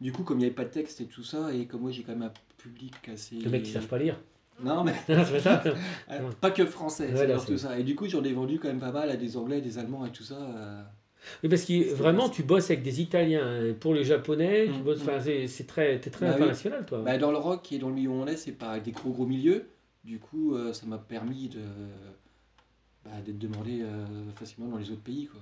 [0.00, 1.90] du coup, comme il n'y avait pas de texte et tout ça, et comme moi
[1.90, 3.36] j'ai quand même un public assez.
[3.36, 4.18] Les mecs qui savent pas lire.
[4.62, 5.62] Non, mais Non, c'est pas ça
[6.10, 7.78] euh, pas que français, Ouais, c'est ça.
[7.78, 10.06] Et du coup, j'en ai vendu quand même pas mal à des Anglais, des Allemands
[10.06, 10.36] et tout ça.
[10.38, 10.82] euh.
[11.42, 13.64] Oui, parce que vraiment, tu bosses avec des Italiens.
[13.64, 15.08] Et Pour les Japonais, tu Mm, bosses, mm.
[15.10, 16.42] enfin, c'est très, t'es très Bah oui.
[16.42, 17.02] international, toi.
[17.02, 19.10] Bah, dans le rock et dans le milieu où on est, c'est pas des gros
[19.10, 19.66] gros milieux.
[20.04, 21.60] Du coup, euh, ça m'a permis de
[23.04, 24.04] bah, d'être demandé euh,
[24.36, 25.26] facilement dans les autres pays.
[25.26, 25.40] Quoi.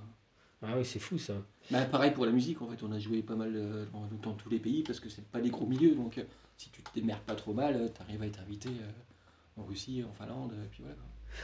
[0.67, 1.33] Ah oui, c'est fou ça.
[1.71, 3.85] Bah, pareil pour la musique, en fait, on a joué pas mal euh,
[4.23, 5.95] dans, tous les pays parce que c'est pas des gros milieux.
[5.95, 6.23] Donc, euh,
[6.57, 10.03] si tu te démerdes pas trop mal, tu arrives à être invité euh, en Russie,
[10.03, 10.97] en Finlande, et puis voilà.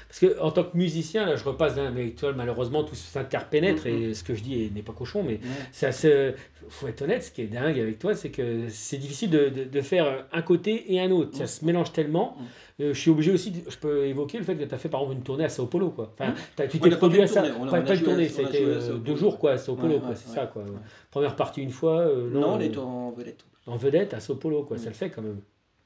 [0.07, 3.89] Parce que en tant que musicien, là, je repasse d'un, vois, malheureusement, tout s'interpénètre Mm,
[3.89, 5.39] et ce que je dis est- n'est pas cochon, mais
[5.71, 6.33] ça se,
[6.69, 9.63] faut être honnête, ce qui est dingue avec toi, c'est que c'est difficile de, de,
[9.65, 11.35] de faire un côté et un autre.
[11.37, 11.47] Ça Mm.
[11.47, 12.35] se mélange tellement.
[12.37, 12.43] Mm.
[12.83, 14.89] Euh, je suis obligé aussi, de- je peux évoquer le fait que tu as fait
[14.89, 16.13] par exemple une tournée à Sao Paulo, quoi.
[16.17, 16.67] Enfin, Mm.
[16.69, 18.27] tu t'es produit à ça, tournée, on a- pas, on a pas une joué tournée,
[18.29, 20.63] c'était euh, deux jours quoi, à Sao Paulo, Ouais, quoi, ouais, c'est ouais, ça quoi.
[21.11, 23.45] Première partie une fois, euh, Non, non, on est en vedette.
[23.67, 24.77] en vedette à Sao Paulo, quoi.
[24.77, 24.79] Mm.
[24.79, 25.41] Ça le fait quand même.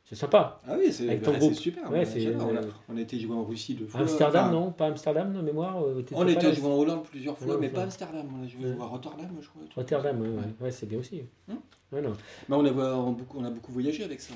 [0.08, 0.62] C'est sympa.
[0.68, 1.92] Ah oui, c'est Avec ton bah, super.
[1.92, 2.48] Ouais, on, j'adore.
[2.52, 4.02] on, a, euh, on a été joué en Russie deux fois.
[4.02, 7.36] Amsterdam, enfin, non Pas Amsterdam, de mémoire euh, On était là joué en Hollande plusieurs
[7.36, 8.28] fois, mais pas Amsterdam.
[8.40, 8.76] On a joué Ouais.
[8.80, 9.64] à Rotterdam, je crois.
[9.76, 10.28] Rotterdam, ouais,
[10.62, 10.72] ouais.
[10.72, 11.24] C'est bien aussi.
[11.48, 11.56] Hmm.
[11.92, 12.14] Ouais, non.
[12.48, 14.36] Mais on a, a beaucoup, on a beaucoup voyagé avec ça.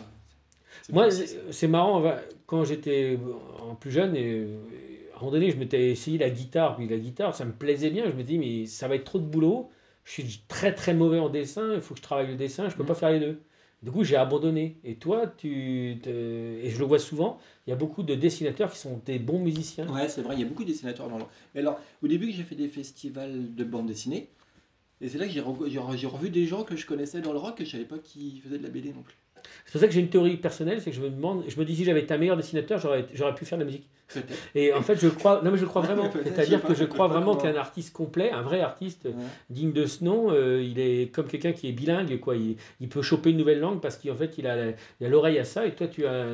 [0.92, 2.04] Moi, c'est- marrant,
[2.48, 3.20] quand j'étais
[3.80, 4.48] plus jeune, et,
[5.14, 7.92] à un moment donné, je m'étais essayé la guitare, puis la guitare, ça me plaisait
[7.92, 8.06] bien.
[8.10, 9.70] Je me dis, mais ça va être trop de boulot.
[10.04, 12.76] Je suis très très mauvais en dessin, il faut que je travaille le dessin, je
[12.76, 12.88] peux Mhm.
[12.88, 13.40] pas faire les deux.
[13.82, 14.78] Du coup, j'ai abandonné.
[14.84, 18.78] Et toi, tu et je le vois souvent, il y a beaucoup de dessinateurs qui
[18.78, 19.88] sont des bons musiciens.
[19.88, 21.24] Ouais, c'est vrai, il y a beaucoup de dessinateurs dans le.
[21.54, 24.30] Mais alors, au début, j'ai fait des festivals de bande dessinée.
[25.02, 27.22] Et c'est là que j'ai re- j'ai re- j'ai revu des gens que je connaissais
[27.22, 29.16] dans le rock que je savais pas qu'ils faisaient de la BD non plus.
[29.66, 31.66] C'est pour ça que j'ai une théorie personnelle, c'est que je me demande, je me
[31.66, 33.88] dis si j'avais été un meilleur dessinateur, j'aurais pu faire de la musique.
[34.56, 36.10] Et en fait, je crois, non mais je crois vraiment.
[36.24, 39.12] C'est-à-dire que je crois vraiment qu'un artiste complet, un vrai artiste Ouais.
[39.52, 42.36] digne de ce nom, euh, il est comme quelqu'un qui est bilingue, quoi.
[42.36, 45.68] Il, il peut choper une nouvelle langue parce qu'en fait, il a l'oreille à ça.
[45.68, 46.26] Et toi, tu as,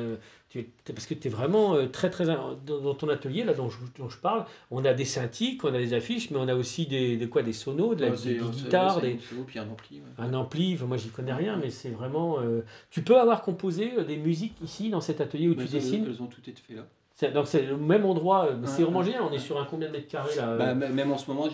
[0.48, 3.68] tu parce que tu es vraiment euh, très très dans, dans ton atelier là dont
[3.68, 4.44] je, dont je parle.
[4.70, 7.42] On a des synthiques, on a des affiches, mais on a aussi des, des quoi,
[7.42, 9.96] des sonos, de la, Ouais, des, des guitares, des, solo, puis un ampli.
[9.96, 10.24] ouais.
[10.24, 10.78] un ampli.
[10.86, 12.38] Moi, j'y connais rien, mais c'est vraiment.
[12.40, 15.62] euh, tu peux avoir composé euh, des musiques ici dans cet atelier où Mais tu
[15.76, 16.04] elles- dessines.
[16.08, 16.86] Elles ont toutes été faites là.
[17.18, 18.46] C'est- Donc c'est le même endroit.
[18.46, 19.22] euh, C'est vraiment génial.
[19.22, 21.48] On est sur un combien de mètres carrés là euh, Bah, même en ce moment,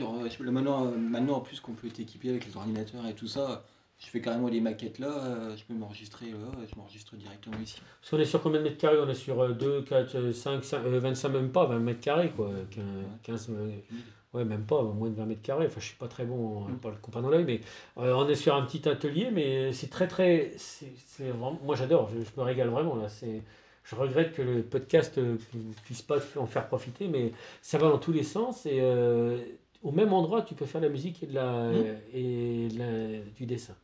[0.50, 3.64] maintenant, euh, maintenant en plus qu'on peut être équipé avec les ordinateurs et tout ça,
[4.04, 6.38] je fais carrément les maquettes là, euh, je peux m'enregistrer là,
[6.70, 7.80] je m'enregistre directement ici.
[8.00, 8.98] Parce qu'on est sur combien de mètres carrés?
[9.00, 12.30] On est sur euh, 2, 4, 5, 5 euh, 25 même pas, 20 mètres carrés
[12.30, 12.50] quoi.
[12.70, 12.84] 15,
[13.22, 13.70] 15, euh,
[14.34, 15.66] ouais, même pas, moins de 20 mètres carrés.
[15.66, 16.78] Enfin, je suis pas très bon, Mm.
[16.78, 17.60] pas le copain dans l'œil, mais
[17.98, 20.52] euh, on est sur un petit atelier, mais c'est très très.
[20.56, 23.08] c'est vraiment- moi j'adore, je, je me régale vraiment là.
[23.08, 23.42] C'est,
[23.84, 25.36] je regrette que le podcast ne
[25.84, 29.38] puisse pas en faire profiter, mais ça va dans tous les sens et euh,
[29.82, 31.84] au même endroit tu peux faire de la musique et, de la, Mm.
[32.14, 33.74] et de la- du dessin.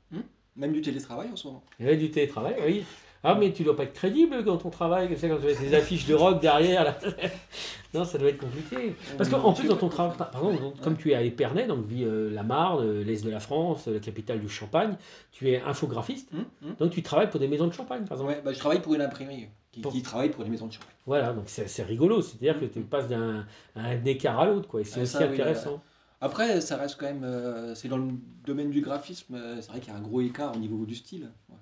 [0.57, 1.63] Même du télétravail en ce moment.
[1.81, 2.85] A du télétravail, oui.
[3.25, 5.55] Ah, mais tu dois pas être crédible quand on travaille, comme ça, quand tu as
[5.55, 6.85] des affiches de rock derrière.
[6.85, 6.97] là.
[7.95, 8.95] non, ça doit être compliqué.
[9.17, 12.05] Parce qu'en plus, dans ton travail, par exemple, comme tu es à Épernay, donc vie
[12.05, 14.95] euh, la Marne, euh, l'Est de la France, la capitale du Champagne,
[15.33, 16.75] tu es infographiste, hum.
[16.79, 18.31] donc tu travailles pour des maisons de champagne, par exemple.
[18.35, 20.73] Ouais, bah, je travaille pour une imprimerie qui, Pour- qui travaille pour les maisons de
[20.73, 20.95] champagne.
[21.05, 24.85] Voilà, donc c'est rigolo, c'est-à-dire que tu passes d'un un écart à l'autre, quoi, et
[24.85, 25.81] c'est Ouais, aussi ça, oui, intéressant.
[26.21, 27.25] Après, ça reste quand même.
[27.25, 28.13] euh, c'est dans le
[28.45, 30.95] domaine du graphisme, euh, c'est vrai qu'il y a un gros écart au niveau du
[30.97, 31.31] style.
[31.49, 31.57] ouais.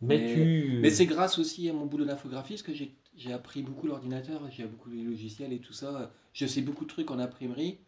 [0.00, 0.78] Mais, Mais- tu.
[0.82, 4.64] Mais c'est grâce aussi à mon boulot d'infographiste que j'ai j'ai appris beaucoup l'ordinateur, j'ai
[4.64, 6.10] beaucoup les logiciels et tout ça.
[6.32, 7.78] Je sais beaucoup de trucs en imprimerie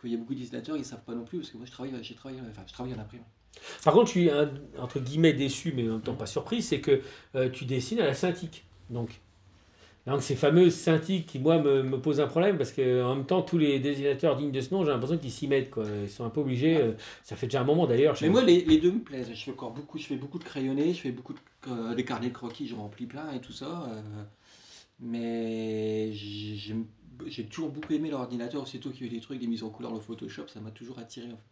[0.00, 1.72] qu'il y a beaucoup de dessinateurs ils savent pas non plus parce que moi je
[1.72, 3.26] travaille, j'ai travaillé, enfin je travaille en imprimerie.
[3.84, 6.80] Par contre, je suis un- entre guillemets déçu, mais en même temps pas surpris, c'est
[6.80, 7.02] que
[7.34, 8.64] euh, tu dessines à la synthique.
[8.90, 9.20] Donc,
[10.06, 13.26] donc ces fameuses synthiques qui, moi, me, me posent un problème parce que en même
[13.26, 15.70] temps, tous les dessinateurs dignes de ce nom, j'ai l'impression qu'ils s'y mettent.
[15.70, 15.84] Quoi.
[16.02, 16.76] Ils sont un peu obligés.
[16.78, 18.16] euh, ça fait déjà un moment d'ailleurs.
[18.20, 19.30] Mais moi les, les deux me plaisent.
[19.32, 21.38] Je fais encore beaucoup, je fais beaucoup de crayonnés, je fais beaucoup de
[21.68, 23.84] euh, des carnets de croquis, je remplis plein et tout ça.
[23.90, 24.24] euh,
[25.00, 29.62] mais j'ai toujours beaucoup aimé l'ordinateur, aussitôt qu'il y a eu des trucs, des mises
[29.62, 31.26] en couleur, le Photoshop, ça m'a toujours attiré.
[31.28, 31.51] en fait.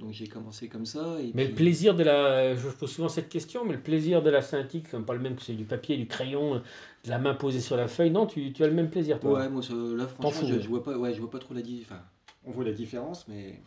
[0.00, 1.20] Donc j'ai commencé comme ça.
[1.20, 2.56] Et Mais puis- le plaisir de la.
[2.56, 5.36] Je pose souvent cette question, mais le plaisir de la synthique, comme pas le même
[5.36, 8.52] que c'est du papier, du crayon, de la main posée sur la feuille, non, tu,
[8.52, 9.32] tu as le même plaisir, toi.
[9.38, 9.62] Ouais, moi
[9.96, 11.92] là franchement, je, vois pas, ouais, je vois pas trop la différence.
[11.92, 12.04] Enfin,
[12.44, 13.60] on voit la différence, mais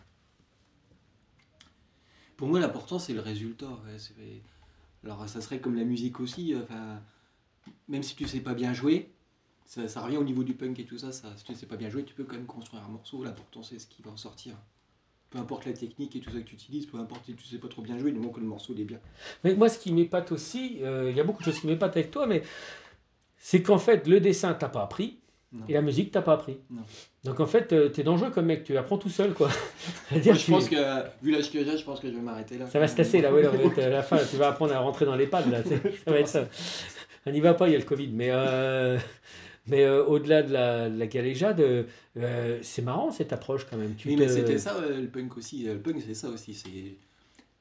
[2.35, 3.67] pour moi l'important c'est le résultat.
[3.85, 4.13] ouais, c'est-
[5.03, 6.53] Alors ça serait comme la musique aussi.
[6.53, 7.01] euh, Enfin,
[7.87, 9.11] même si tu sais pas bien jouer,
[9.65, 11.35] ça, ça revient au niveau du punk et tout ça, ça.
[11.37, 13.23] Si tu sais pas bien jouer, tu peux quand même construire un morceau.
[13.23, 14.55] L'important c'est ce qui va en sortir.
[15.29, 17.57] Peu importe la technique et tout ça que tu utilises, peu importe si tu sais
[17.57, 18.99] pas trop bien jouer, du moment que le morceau il est bien.
[19.43, 21.97] Mais moi, ce qui m'épate aussi, euh, il y a beaucoup de choses qui m'épatent
[21.97, 22.43] avec toi, mais
[23.37, 25.19] c'est qu'en fait, le dessin, t'as pas appris,
[25.51, 25.65] Non.
[25.67, 26.57] et la musique, t'as pas appris.
[26.71, 26.81] Non.
[27.25, 29.49] Donc en fait, euh, t'es dangereux comme mec, tu apprends tout seul, quoi.
[30.11, 30.75] Moi, je pense que
[31.21, 32.67] vu l'âge que j'ai, je pense que je vais m'arrêter là.
[32.67, 34.79] Ça va se casser là, ouais, là, ouais, à la fin, tu vas apprendre à
[34.79, 36.47] rentrer dans l'EHPAD, là, c'est- ça va être ça.
[37.25, 38.97] On n'y va pas, il y a le Covid, mais, euh,
[39.67, 41.59] mais euh, au-delà de la, de la galéjade,
[42.17, 43.95] euh, c'est marrant cette approche quand même.
[43.95, 45.63] Tu Oui, te- mais c'était ça euh, le punk aussi.
[45.65, 46.53] Le punk, c'est ça aussi.
[46.53, 46.97] C'est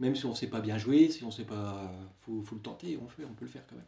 [0.01, 1.93] même si on sait pas bien jouer, si on sait pas,
[2.23, 2.99] faut, faut le tenter.
[3.03, 3.87] On fait, on peut le faire quand même.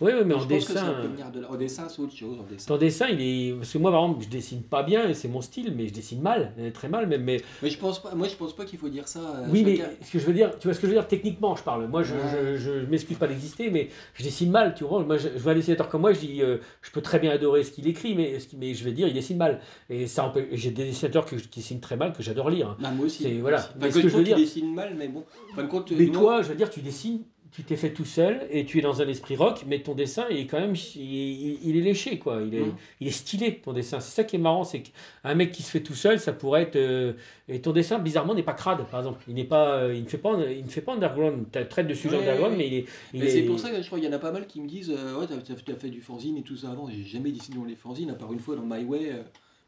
[0.00, 0.92] Oui, oui, mais je en pense que ça dessin.
[0.94, 1.50] peut venir de là.
[1.50, 2.38] En dessin, c'est autre chose.
[2.38, 2.68] En dessin.
[2.68, 3.52] Ton dessin, il est.
[3.54, 6.22] Parce que moi, par exemple, je dessine pas bien, c'est mon style, mais je dessine
[6.22, 7.24] mal, euh, très mal même.
[7.24, 8.14] Mais Mais je pense pas.
[8.14, 9.18] Moi, je pense pas qu'il faut dire ça.
[9.18, 11.08] euh, oui, mais ce que je veux dire, tu vois ce que je veux dire
[11.08, 11.88] techniquement, je parle.
[11.88, 12.20] Moi, je, Ouais.
[12.56, 15.02] je, je m'excuse pas d'exister, mais je dessine mal, tu vois.
[15.02, 17.64] Moi, je, vois un dessinateur comme moi, je dis, euh, je peux très bien adorer
[17.64, 19.60] ce qu'il écrit, mais, ce qui- mais je vais dire, il dessine mal.
[19.90, 22.76] Et ça, j'ai des dessinateurs que, qui dessinent très mal, que j'adore lire.
[22.80, 23.26] Non, moi aussi.
[23.26, 23.58] Moi voilà.
[23.58, 23.68] aussi.
[23.80, 25.24] Mais ce que je veux dire- qu'il dessine mal, mais bon.
[25.52, 27.22] En fin de compte, Mais moi- toi, je veux dire, tu dessines,
[27.52, 30.26] tu t'es fait tout seul et tu es dans un esprit rock, mais ton dessin,
[30.30, 32.40] il est quand même, il, est léché, quoi.
[32.42, 32.74] Il est, Mhm.
[33.00, 34.00] il est stylé, ton dessin.
[34.00, 36.62] C'est ça qui est marrant, c'est qu'un mec qui se fait tout seul, ça pourrait
[36.62, 36.76] être.
[36.76, 37.14] euh,
[37.48, 39.22] et ton dessin, bizarrement, n'est pas crade, par exemple.
[39.28, 41.46] Il n'est pas, euh, il ne fait pas, il ne fait pas underground.
[41.52, 42.58] Tu traites de sujet Ouais, underground, ouais.
[42.58, 42.84] mais il est.
[43.14, 44.46] il Mais est- c'est pour ça que je crois qu'il y en a pas mal
[44.46, 46.88] qui me disent euh, Ouais, t'as t'as- t'as fait du fanzine et tout ça avant.
[46.90, 49.12] J'ai jamais dessiné dans les fanzines, à part une fois dans My Way,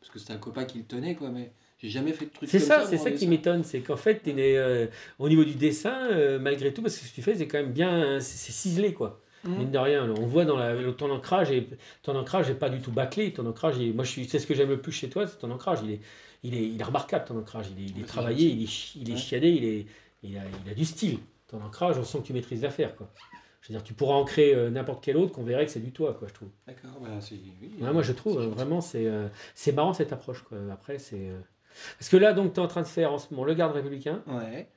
[0.00, 1.30] parce que c'était un copain qui le tenait, quoi.
[1.30, 2.86] Mais j'ai jamais fait de trucs C'est comme ça, ça.
[2.90, 4.86] c'est ça qui m'étonne, c'est qu'en fait, euh,
[5.18, 7.58] au niveau du dessin, euh, malgré tout, parce que ce que tu fais, c'est quand
[7.58, 9.20] même bien, c'est ciselé, quoi.
[9.44, 9.56] Mhm.
[9.56, 11.66] Mine de rien, on voit dans la, le- ton ancrage, et
[12.02, 13.32] ton ancrage n'est pas du tout bâclé.
[13.32, 15.38] Ton ancrage, est- moi, je suis, c'est ce que j'aime le plus chez toi, c'est
[15.38, 15.78] ton ancrage.
[15.82, 16.00] Il est,
[16.42, 17.66] il est, il est remarquable, ton ancrage.
[17.76, 19.86] Il est, il travaillé, il est, chi- il est chiadé, il, est,
[20.22, 21.18] il, a, il a du style.
[21.48, 23.10] Ton ancrage, on sent que tu maîtrises l'affaire, quoi.
[23.62, 25.92] Je veux dire, tu pourras ancrer euh, n'importe quel autre qu'on verrait que c'est du
[25.92, 26.48] toi, quoi, je trouve.
[26.66, 26.90] D'accord,
[27.20, 27.34] c'est.
[27.62, 30.58] Oui, Ouais, moi, je trouve, vraiment, c'est euh, c'est marrant cette approche, quoi.
[30.72, 31.28] Après, c'est.
[31.30, 31.40] euh,
[31.98, 33.72] Parce que là, donc, tu es en train de faire en ce moment le garde
[33.74, 34.22] républicain.
[34.26, 34.68] Ouais.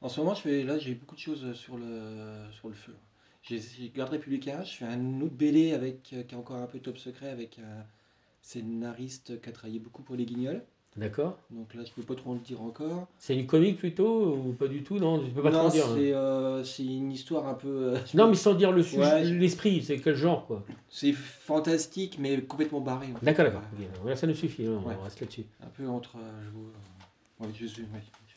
[0.00, 2.96] En ce moment, je fais, là, j'ai beaucoup de choses sur le, le feu.
[3.42, 6.66] J'ai j'ai Garde républicain, je fais un autre BD avec, euh, qui est encore un
[6.66, 7.86] peu top secret avec un
[8.42, 10.64] scénariste qui a travaillé beaucoup pour les Guignols.
[10.96, 13.06] D'accord Donc là, je peux pas trop en dire encore.
[13.18, 14.98] C'est du comique plutôt ou pas du tout?
[14.98, 15.84] Non, tu peux pas non, trop dire.
[15.86, 15.94] hein.
[15.96, 17.68] c'est euh, c'est une histoire un peu.
[17.94, 20.64] euh, Non, mais sans dire le sujet, Ouais, je- l'esprit, c'est quel genre, quoi?
[20.88, 23.06] C'est fantastique, mais complètement barré.
[23.14, 23.24] en.
[23.24, 23.62] D'accord, d'accord.
[24.04, 24.16] Ouais.
[24.16, 25.44] Ça nous suffit, hein, on reste là-dessus.
[25.62, 26.16] Un peu entre.
[26.16, 27.84] euh, je je suis-.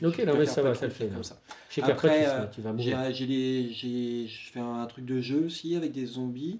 [0.03, 1.39] Ok, Je non, mais ça va, ça le fait, Comme ça.
[1.69, 2.97] Je sais qu'après, Après, tu, vas mourir.
[3.07, 3.13] Des-
[3.71, 6.59] j'ai- je fais un truc de jeu aussi avec des zombies.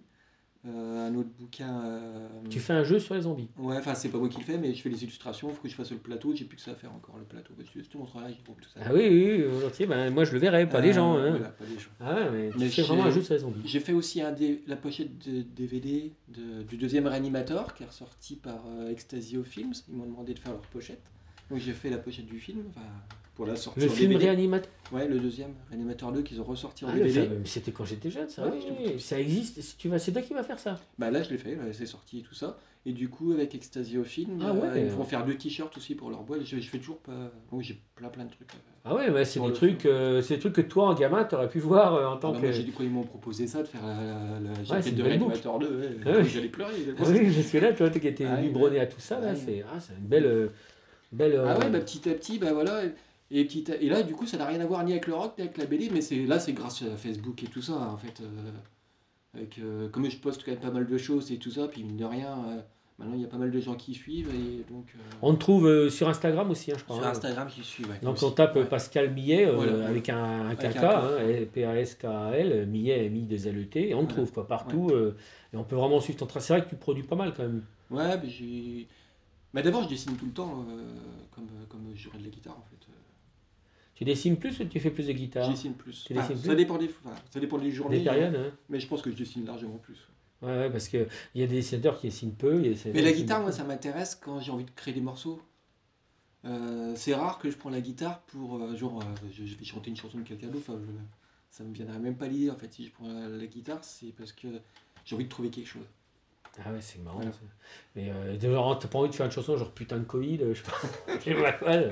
[0.68, 1.82] Euh, un autre bouquin.
[1.86, 3.50] euh, Tu fais un jeu sur les zombies.
[3.58, 5.50] Ouais, enfin, c'est pas moi qui le fais, mais je fais les illustrations.
[5.50, 6.36] Il faut que je fasse le plateau.
[6.36, 7.54] J'ai plus que ça à faire encore, le plateau.
[7.58, 8.36] Parce que tout mon travail.
[8.38, 8.80] je tout ça.
[8.86, 9.88] Ah oui, oui, volontiers.
[9.88, 11.18] Ben, moi, je le verrai, pas les Euh, gens.
[11.18, 11.32] Hein.
[11.32, 11.90] Voilà, pas les gens.
[12.00, 13.62] Ah ouais, mais tu Mais fais vraiment un jeu sur les zombies.
[13.66, 17.88] J'ai fait aussi un dé- la pochette de DVD de- du deuxième Reanimator qui est
[17.88, 19.74] ressorti par euh, Extasio Films.
[19.90, 21.02] Ils m'ont demandé de faire leur pochette.
[21.50, 22.86] Donc j'ai fait la pochette du film enfin,
[23.36, 24.26] pour la sortie Le film DVD.
[24.28, 24.70] réanimateur.
[24.92, 27.30] Ouais, le deuxième Reanimator 2 qu'ils ont ressorti en Ah, DVD.
[27.46, 28.46] c'était quand j'étais jeune, ça.
[28.46, 28.52] Ouais,
[28.86, 29.62] oui, ça existe.
[29.62, 30.80] Si tu vas, c'est toi qui vas faire ça.
[31.00, 32.58] Bah là je l'ai fait, c'est sorti et tout ça.
[32.86, 34.68] Et du coup avec Extasio Film, Ah ouais.
[34.68, 36.42] euh, ils vont faire deux t-shirts aussi pour leur boîte.
[36.44, 37.14] Je, je fais toujours pas.
[37.52, 38.52] Donc j'ai plein plein de trucs.
[38.54, 38.58] euh.
[38.84, 41.60] Ah ouais, c'est des trucs, euh, c'est des trucs que toi, en gamin, t'aurais pu
[41.60, 42.46] voir euh, en Ah tant bah, que.
[42.48, 45.04] moi j'ai dit quoi ils m'ont proposé ça de faire la, jaquette une de.
[45.04, 45.68] Reanimator 2.
[45.68, 45.90] Ouais.
[46.06, 46.24] Ah ouais.
[46.26, 46.74] J'allais pleurer.
[46.98, 49.36] Ah oui, parce que là, toi, qui étais Ah biberonné à tout ça, là, Ah
[49.36, 50.26] c'est ah, une belle.
[50.26, 50.48] euh,
[51.12, 52.82] belle Ah euh, ouais, bah, petit à petit, bah voilà.
[53.34, 55.34] Et, petit et là, du coup, ça n'a rien à voir ni avec le rock,
[55.38, 57.98] ni avec la BD, mais c'est là, c'est grâce à Facebook et tout ça, en
[57.98, 58.22] fait.
[58.22, 58.52] euh,
[59.34, 61.84] avec, euh, comme je poste quand même pas mal de choses et tout ça, puis
[61.84, 62.62] mine de rien, euh,
[63.00, 64.88] maintenant, il y a pas mal de gens qui suivent, et donc...
[64.94, 66.98] euh, On te trouve euh, sur Instagram aussi, hein, je crois.
[66.98, 67.12] sur hein.
[67.12, 68.00] Instagram, suis, ouais.
[68.04, 68.26] Donc aussi.
[68.26, 68.66] on tape Ouais.
[68.66, 69.88] Pascal Millet euh, Voilà.
[69.88, 74.14] avec un, un Avec KK, hein, P-A-S-K-A-L, euh, Millet, mis des L-E-T, et on te
[74.14, 74.90] trouve quoi, partout.
[74.92, 75.16] euh,
[75.54, 76.46] et on peut vraiment suivre ton travail.
[76.46, 77.64] C'est vrai que tu produis pas mal quand même.
[77.90, 78.88] Ouais, mais j'ai...
[79.54, 80.94] Mais d'abord, je dessine tout le temps, euh,
[81.34, 82.86] comme, comme je de la guitare, en fait.
[84.02, 86.06] Tu dessines plus ou tu fais plus de guitare Je dessine plus.
[86.08, 88.80] Tu Enfin, dessines ça, dépend des, enfin, ça dépend des journées, Des périodes hein mais
[88.80, 90.08] je pense que je dessine largement plus.
[90.42, 92.56] Ouais, ouais, parce qu'il y a des dessinateurs qui dessinent peu.
[92.56, 94.72] il y a des dessinateurs Mais la guitare, moi, ça m'intéresse quand j'ai envie de
[94.72, 95.40] créer des morceaux.
[96.46, 99.66] Euh, c'est rare que je prends la guitare pour, euh, genre, euh, je, je vais
[99.66, 100.66] chanter une chanson de quelqu'un d'autre.
[100.68, 103.46] Enfin, je- ça me viendrait même pas l'idée, en fait, si je prends la, la
[103.46, 104.48] guitare, c'est parce que
[105.06, 105.86] j'ai envie de trouver quelque chose.
[106.60, 107.18] Ah ouais, c'est marrant.
[107.18, 107.32] Voilà.
[107.32, 107.40] ça.
[107.96, 108.36] Mais euh,
[108.76, 111.18] t'as pas envie de faire une chanson genre putain de Covid, euh, je sais pas,
[111.42, 111.92] pas quoi, euh,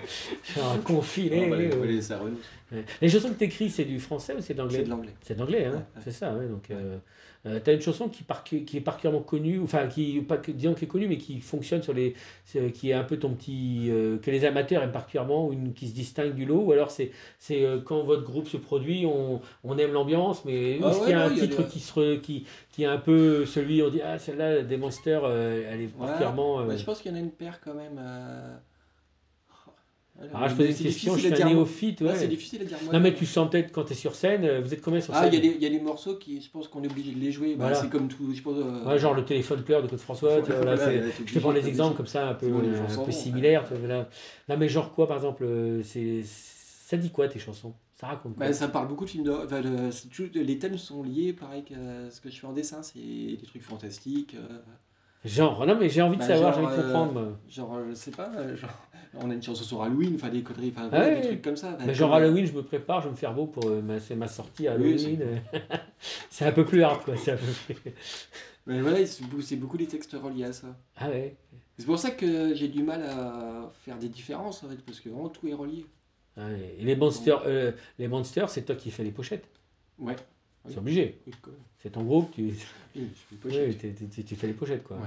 [0.55, 1.45] genre confiné.
[1.45, 1.85] On va les- euh.
[1.85, 2.37] les-.
[2.71, 2.83] Ouais.
[3.01, 5.13] Les chansons que t'écris, c'est du français ou c'est de C'est l'anglais de l'anglais.
[5.21, 6.01] C'est de l'anglais, hein Ouais, ouais.
[6.03, 6.31] c'est ça.
[6.31, 6.97] Donc, euh,
[7.45, 10.73] euh, t'as une chanson qui, par- qui est particulièrement connue, enfin, qui, pas que, disons
[10.75, 12.13] qui est connue, mais qui fonctionne sur les.
[12.45, 13.87] c'est- qui est un peu ton petit.
[13.89, 16.91] euh, que les amateurs aiment particulièrement, ou une qui se distingue du lot, ou alors
[16.91, 20.99] c'est c'est euh, quand votre groupe se produit, on, on aime l'ambiance, mais Ah est-ce
[20.99, 23.45] qu'il y a un a titre des- qui, se re- qui, qui est un peu
[23.47, 26.57] celui, on dit, ah, celle-là, des Monsters, elle est particulièrement.
[26.65, 27.99] ouais, je pense qu'il y en a une paire quand même.
[30.21, 32.01] Euh, Ah, je pose une question, je suis un néophyte.
[32.01, 32.15] Ouais, Ouais.
[32.15, 32.77] c'est difficile à dire.
[32.83, 32.93] moi.
[32.93, 35.13] non, mais tu sens peut-être quand tu es sur scène, euh, vous êtes combien sur
[35.15, 36.83] Ah, scène il y, a des- il y a des morceaux qui, je pense qu'on
[36.83, 37.55] est obligé de les jouer.
[37.55, 38.55] Bah, c'est comme tout, je pense.
[38.57, 40.91] euh, Ouais, genre le téléphone pleure de Claude François, tu vois, là, là,
[41.25, 43.63] je te prends des exemples comme ça, un peu, un peu similaires.
[43.67, 44.09] tu vois, là.
[44.47, 45.47] Non, mais genre quoi, par exemple,
[45.83, 47.73] c'est, ça dit quoi tes chansons?
[47.95, 48.45] Ça raconte quoi?
[48.45, 49.43] Bah, ça parle beaucoup de films d'horreur.
[49.45, 51.75] Enfin, le- les thèmes sont liés, pareil que
[52.09, 52.81] ce que je fais en dessin.
[52.81, 54.35] C'est des trucs fantastiques.
[55.25, 57.37] Genre, non, mais j'ai envie de Bah, savoir, j'ai envie de comprendre.
[57.49, 58.69] genre, je sais pas, genre,
[59.15, 61.21] on a une chanson sur Halloween, enfin des conneries, enfin Ah ouais.
[61.21, 61.77] des trucs comme ça.
[61.93, 64.63] Genre Halloween, je me prépare, je vais me faire beau pour euh, ma, ma sortie
[64.63, 65.19] Oui, Halloween.
[65.21, 65.37] euh.
[66.29, 67.15] c'est un peu plus hard, quoi.
[67.17, 67.75] c'est plus-
[68.67, 70.67] Mais voilà, c'est beaucoup- des textes reliés à ça.
[70.97, 71.35] Ah ouais.
[71.77, 75.09] C'est pour ça que j'ai du mal à faire des différences, en fait, parce que
[75.09, 75.85] vraiment tout est relié.
[76.37, 76.75] Ah ouais.
[76.77, 79.47] Et les monsters, euh, les monsters, c'est toi qui fais les pochettes.
[79.97, 80.15] Ouais,
[80.65, 80.77] C'est Oui.
[80.79, 81.21] obligé.
[81.79, 82.53] C'est ton groupe, tu, Oui,
[82.95, 83.75] je fais pas Oui, chier.
[83.75, 84.97] t'es- t'es- t'es- tu fais les pochettes, quoi.
[84.97, 85.03] Ouais.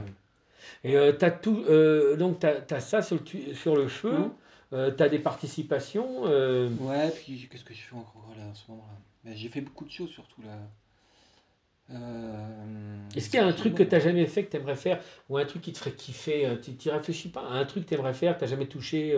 [0.84, 4.18] Et euh, t'as tout, euh, donc t'as as ça sur le, tu- sur le cheveu,
[4.18, 4.30] Mhm.
[4.74, 6.22] euh, t'as des participations.
[6.24, 9.84] Ouais, puis qu'est-ce que je fais encore là en ce moment-là Mais J'ai fait beaucoup
[9.84, 10.58] de choses surtout là.
[13.14, 14.98] Est-ce qu'il y a un truc que t'as jamais fait, que t'aimerais faire,
[15.28, 18.14] ou un truc qui te ferait kiffer Tu t'y réfléchis pas un truc que t'aimerais
[18.14, 19.14] faire, que t'as jamais touché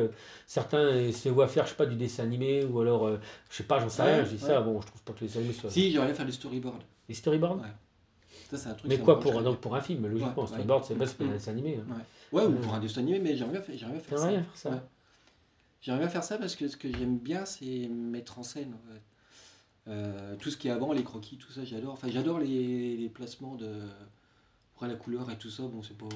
[0.47, 3.09] Certains se voient faire, je sais pas, du dessin animé, ou alors,
[3.51, 5.25] je sais pas, j'en sais Ouais, rien, je dis ça, bon, je trouve pas que
[5.25, 5.71] les animés soient.
[5.71, 6.83] Si, j'aimerais faire du storyboard.
[7.09, 7.59] Les storyboards?
[7.59, 7.69] Ouais.
[8.57, 10.95] Ça, c'est un truc Mais quoi, pour, donc pour un film, logiquement, Ouais, storyboard, c'est
[10.95, 11.33] pas, c'est pas un Mhm.
[11.35, 11.79] dessin animé.
[11.89, 11.95] hein.
[12.33, 14.29] Ouais, ou pour un dessin animé, mais j'aimerais bien, faire- j'aimerais bien faire ça.
[14.31, 14.89] faire ça.
[15.83, 18.75] J'aimerais bien faire ça parce que ce que j'aime bien, c'est mettre en scène.
[18.75, 19.01] en fait.
[19.89, 21.93] Euh, tout ce qui est avant, les croquis, tout ça, j'adore.
[21.93, 23.81] Enfin, j'adore les, les placements de.
[24.77, 26.07] Après la couleur et tout ça, bon, c'est pas.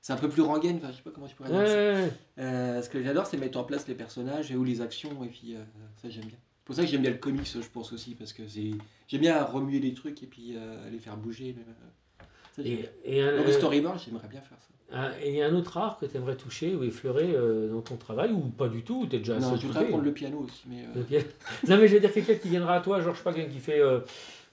[0.00, 1.74] C'est un peu plus rengaine, enfin, je sais pas comment je pourrais dire ça.
[1.76, 5.22] Ouais, Euh, ce que j'adore, c'est mettre en place les personnages et ou les actions,
[5.24, 5.64] et puis euh,
[6.02, 6.36] ça, j'aime bien.
[6.64, 8.70] C'est pour ça que j'aime bien le comics, je pense aussi, parce que c'est.
[9.06, 11.54] J'aime bien remuer les trucs et puis euh, les faire bouger.
[11.54, 12.64] mais, euh.
[12.64, 14.96] Et, et un, Donc, le storyboard, j'aimerais bien faire ça.
[14.98, 17.68] un- et il y a un autre art que tu aimerais toucher ou effleurer euh,
[17.70, 20.12] dans ton travail, ou pas du tout, tu es déjà Non, je voudrais apprendre le
[20.14, 20.84] piano aussi, mais.
[20.96, 21.18] euh, Le
[21.68, 23.52] non mais je veux dire quelqu'un qui viendra à toi, genre je sais pas quelqu'un
[23.52, 23.80] qui fait,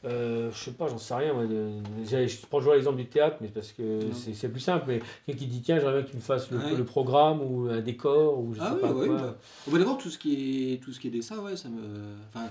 [0.05, 1.33] euh, je sais pas, j'en sais rien.
[1.33, 1.71] Moi, de-
[2.05, 4.85] je prends toujours l'exemple du théâtre, mais parce que c'est c'est plus simple.
[4.87, 6.75] Mais quelqu'un qui dit tiens, j'aimerais bien que tu me fasses le, Ouais.
[6.75, 9.07] le programme ou un décor ou je Ah sais oui, pas oui.
[9.07, 9.17] quoi.
[9.17, 9.35] bah,
[9.67, 12.15] on va d'abord tout ce qui est tout ce qui est dessin, ouais, ça me.
[12.33, 12.49] Enfin.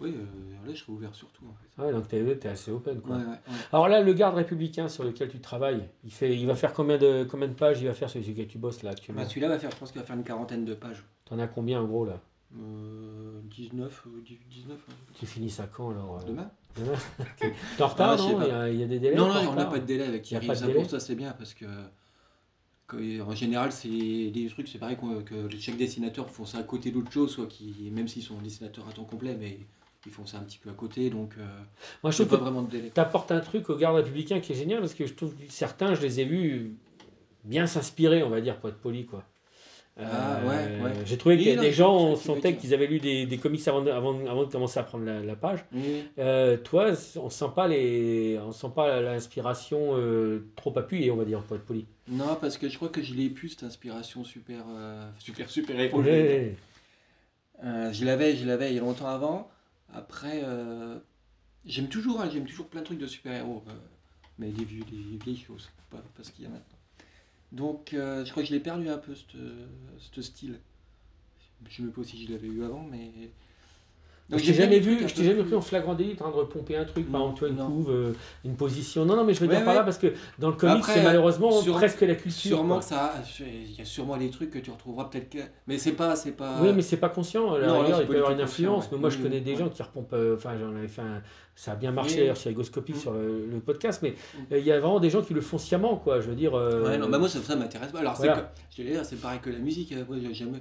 [0.00, 1.42] Oui, euh, là, je serais ouvert sur tout.
[1.44, 1.82] En fait.
[1.82, 3.16] Ouais, donc t'es es assez open quoi.
[3.16, 3.22] Ouais.
[3.72, 6.98] Alors là, le garde républicain sur lequel tu travailles, il fait, il va faire combien
[6.98, 7.80] de combien de pages?
[7.80, 9.22] Il va faire celui sur lequel tu bosses là actuellement?
[9.22, 11.02] Bah, Celui-là va faire, je pense qu'il va faire une quarantaine de pages.
[11.24, 12.20] T'en as combien en gros là?
[12.56, 14.94] Euh, 19, euh, 19 ouais.
[15.18, 16.98] Tu finis ça quand alors euh demain Demain
[17.76, 19.50] T'es en retard Ah, non il y, a, il y a des délais Non, non,
[19.50, 20.46] on n'a pas de délai avec Thierry.
[20.46, 21.66] pas de Ça, délai pour ça, c'est bien parce que.
[22.86, 26.90] que, En général, c'est des trucs, c'est pareil que chaque dessinateur font ça à côté
[26.90, 29.58] d'autre chose, soit qui, même s'ils sont dessinateurs à temps complet, mais
[30.06, 31.46] ils font ça un petit peu à côté, donc euh,
[32.02, 32.88] Moi je trouve pas vraiment de délai.
[32.88, 35.94] t'apportes un truc au garde républicain qui est génial parce que je trouve que certains,
[35.94, 36.76] je les ai vus
[37.44, 39.22] bien s'inspirer, on va dire, pour être poli, quoi.
[39.98, 40.92] Euh, Ah, ouais, ouais.
[41.04, 43.38] J'ai trouvé Oui, a non, des gens, on que sentait qu'ils avaient lu des, des
[43.38, 45.64] comics avant de, avant, avant de commencer à prendre la, la page.
[46.18, 51.24] Euh, toi, on sent pas les, on sent pas l'inspiration euh, trop appuyée, on va
[51.24, 51.86] dire, pour être poli.
[52.06, 55.76] Non, parce que je crois que je l'ai plus cette inspiration super, euh, super, super.
[55.96, 56.54] Ouais.
[57.64, 59.50] Euh, je l'avais, je l'avais il y a longtemps avant.
[59.92, 60.96] Après, euh,
[61.66, 63.72] j'aime toujours, hein, j'aime toujours plein de trucs de super-héros, euh,
[64.38, 66.77] mais des, vieux, des vieilles choses, pas, pas ce qu'il y a maintenant.
[67.52, 69.24] Donc, euh, je crois que je l'ai perdu un peu, ce
[70.12, 70.60] ce style.
[71.68, 73.30] Je sais même pas si je l'avais eu avant, mais.
[74.30, 76.16] Donc, je j'aime t'ai bien jamais vu, je t'ai jamais pris en flagrant délit en
[76.16, 78.12] train de repomper un truc, par exemple, une couve, euh,
[78.44, 79.06] une position.
[79.06, 79.84] Non, non, mais je veux Ouais, dire par là ouais.
[79.86, 82.56] parce que dans le comics, Après, c'est malheureusement sur- presque la culture.
[82.58, 82.78] Sûrement quoi.
[82.80, 85.92] que ça, il y a sûrement des trucs que tu retrouveras peut-être que, mais c'est
[85.92, 86.56] pas, c'est pas.
[86.60, 87.46] Oui, mais c'est pas conscient.
[87.58, 88.88] Non, là, il peut y avoir une influence.
[88.90, 89.00] Mais ouais.
[89.00, 89.56] moi, je connais des ouais.
[89.58, 90.12] gens qui repompent.
[90.12, 91.22] euh, Enfin, j'en avais fait un-
[91.54, 92.20] Ça a bien marché Oui.
[92.20, 92.98] d'ailleurs sur Egoscopic, Mm.
[93.00, 93.98] sur le, le podcast.
[94.04, 94.14] Mais Mm.
[94.52, 96.20] euh, il y a vraiment des gens qui le font sciemment, quoi.
[96.20, 96.54] Je veux dire.
[96.54, 97.98] euh, Ouais, non, bah moi ça, ça m'intéresse pas.
[97.98, 98.52] Alors, c'est Voilà.
[99.20, 99.90] pareil que la musique.
[99.92, 100.58] euh, Moi, j'ai jamais.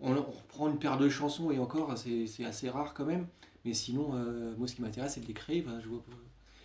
[0.00, 3.26] On, on reprend une paire de chansons et encore, c'est c'est assez rare quand même.
[3.64, 5.64] Mais sinon, euh, moi, ce qui m'intéresse, c'est de l'écrire.
[5.66, 6.12] Enfin, je vois pas,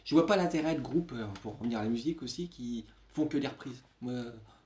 [0.05, 3.25] je vois pas l'intérêt de groupes, euh, pour revenir à la musique aussi, qui font
[3.25, 3.83] que des reprises.
[4.01, 4.13] Moi,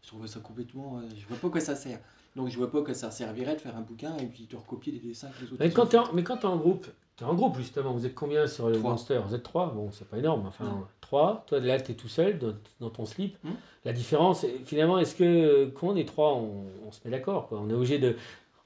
[0.04, 1.00] je trouve ça complètement.
[1.00, 2.00] euh, je vois pas à quoi ça sert.
[2.36, 4.94] Donc, je vois pas que ça servirait de faire un bouquin et puis de recopier
[4.94, 5.58] des dessins que les autres.
[5.60, 6.10] Mais quand ont t'es fait.
[6.10, 6.86] en, mais quand t'es en groupe,
[7.20, 7.92] groupe justement.
[7.94, 8.92] Vous êtes combien sur le Trois.
[8.92, 9.20] Monster?
[9.28, 9.74] Vous êtes trois?
[9.74, 10.46] Bon, c'est pas énorme.
[10.46, 10.86] Enfin, Non.
[11.02, 11.44] trois.
[11.48, 13.36] Toi, là, t'es tout seul dans, dans ton slip.
[13.44, 13.50] Hmm.
[13.84, 17.60] La différence, finalement, est-ce que quand on est trois, on, on se met d'accord quoi?
[17.60, 18.16] On est obligé de.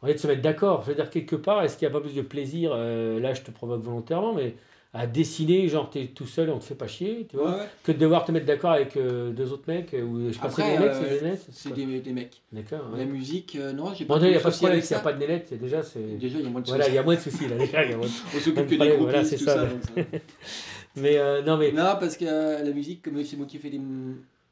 [0.03, 0.83] On est de se mettre d'accord.
[0.83, 3.33] Je veux dire, quelque part, est-ce qu'il n'y a pas plus de plaisir euh, Là,
[3.33, 4.53] je te provoque volontairement, mais
[4.95, 7.67] à dessiner, genre, t'es tout seul, on te fait pas chier, tu vois Ouais, ouais.
[7.83, 10.39] que de devoir te mettre d'accord avec euh, deux autres mecs euh, ou je sais
[10.39, 12.41] pas Après, c'est des mecs c'est des mecs C'est des, des mecs.
[12.51, 14.73] d'accord La musique, euh, non, j'ai bon pas il n'y a de pas de problème
[14.73, 15.03] avec s'il n'y a ça.
[15.09, 16.95] pas de Nélette c'est déjà c'est Déjà, il y a moins de voilà il soucis.
[16.95, 18.69] y a moins de soucis là déjà il y a moins de- On s'occupe que
[18.69, 19.53] des groupistes, voilà, c'est ça.
[19.55, 19.65] ça.
[19.65, 20.01] donc ça.
[20.97, 22.25] mais euh, non mais Non, parce que
[22.63, 23.81] la musique, comme c'est moi qui fais les,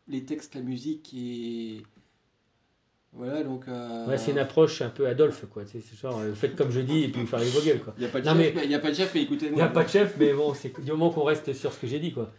[0.08, 1.84] les textes, la musique et.
[3.14, 3.64] Voilà, donc.
[3.68, 6.80] euh, ouais, c'est une approche un peu Adolphe quoi c'est genre euh, faites comme je
[6.80, 8.40] dis et puis vous les vos gueules quoi Il n'y a pas de Non, chef,
[8.40, 8.66] mais- mais...
[8.66, 10.32] il y a pas de chef, mais écoutez il n'y a pas de chef mais
[10.34, 12.32] bon c'est du moment qu'on reste sur ce que j'ai dit quoi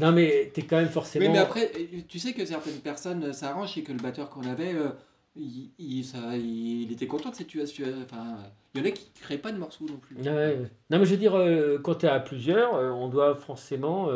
[0.00, 3.32] non mais t'es quand même forcément Oui, mais après, euh, tu sais que certaines personnes,
[3.32, 4.90] ça arrange, c'est que le batteur qu'on avait, euh,
[5.34, 7.86] il, il- ça, il était content de cette situation.
[8.04, 8.36] Enfin,
[8.74, 10.16] il y en a qui ne créent pas de morceaux non plus.
[10.16, 10.58] Ouais.
[10.90, 11.34] Non mais je veux dire,
[11.82, 14.08] quand tu es à plusieurs, on doit forcément,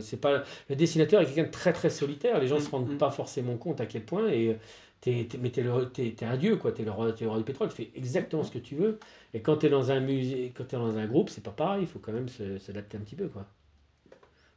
[0.00, 2.40] c'est pas le dessinateur est quelqu'un de très très solitaire.
[2.40, 2.98] Les gens Mm, se rendent mm.
[2.98, 4.56] pas forcément compte à quel point et
[5.00, 6.72] t'es, t'es- mais t'es le, t'es, t'es un dieu quoi.
[6.72, 7.68] T'es le roi, t'es le roi du pétrole.
[7.70, 8.98] Tu fais exactement ce que tu veux.
[9.34, 11.82] Et quand t'es dans un musée, quand t'es dans un groupe, c'est pas pareil.
[11.82, 13.46] Il faut quand même se- s'adapter un petit peu quoi.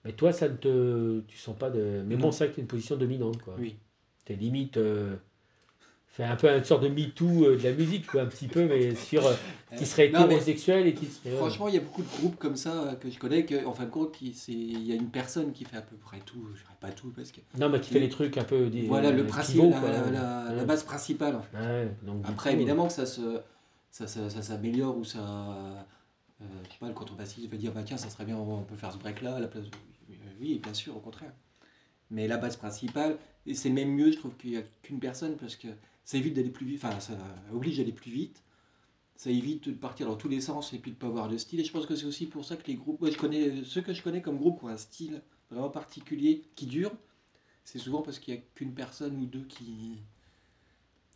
[0.04, 2.04] Mais toi, ça ne te, tu sens pas de.
[2.06, 3.56] Mais bon, c'est vrai que t'es une position dominante quoi.
[3.58, 3.76] Oui.
[4.26, 4.78] T'es limite.
[4.78, 5.16] euh,
[6.12, 8.66] fait un peu une sorte de MeToo euh, de la musique, quoi, un petit peu,
[8.68, 9.34] mais sur euh,
[9.78, 11.36] qui serait Non, hétérosexuel et qui serait.
[11.38, 13.72] Franchement, il y a beaucoup de groupes comme ça euh, que je connais, que, en
[13.72, 16.62] fin de compte, il y a une personne qui fait à peu près tout, je
[16.62, 17.40] dirais pas tout, parce que.
[17.58, 18.68] Non, mais qui fait les trucs un peu.
[18.70, 19.62] Des, Voilà, le euh, principe,
[20.12, 21.36] la, la- base principale.
[21.36, 21.58] en fait.
[21.58, 23.40] Ouais, donc, du Après, coup, évidemment que ça se,
[23.90, 27.84] ça, ça, ça s'améliore ou ça, euh, je sais pas, le contrebassiste va dire bah
[27.86, 29.66] tiens, ça serait bien, on peut faire ce break là à la place.
[30.42, 31.32] Oui, bien sûr, au contraire.
[32.10, 35.38] Mais la base principale, et c'est même mieux, je trouve qu'il n'y a qu'une personne
[35.38, 35.68] parce que
[36.06, 37.14] ça évite d'aller plus vite, enfin ça
[37.54, 38.44] oblige d'aller plus vite.
[39.16, 41.60] Ça évite de partir dans tous les sens et puis de pas avoir de style.
[41.60, 43.82] Et je pense que c'est aussi pour ça que les groupes, moi je connais ceux
[43.82, 45.22] que je connais comme groupe qui ont un style
[45.52, 46.92] vraiment particulier qui dure.
[47.64, 49.98] C'est souvent parce qu'il n'y a qu'une personne ou deux qui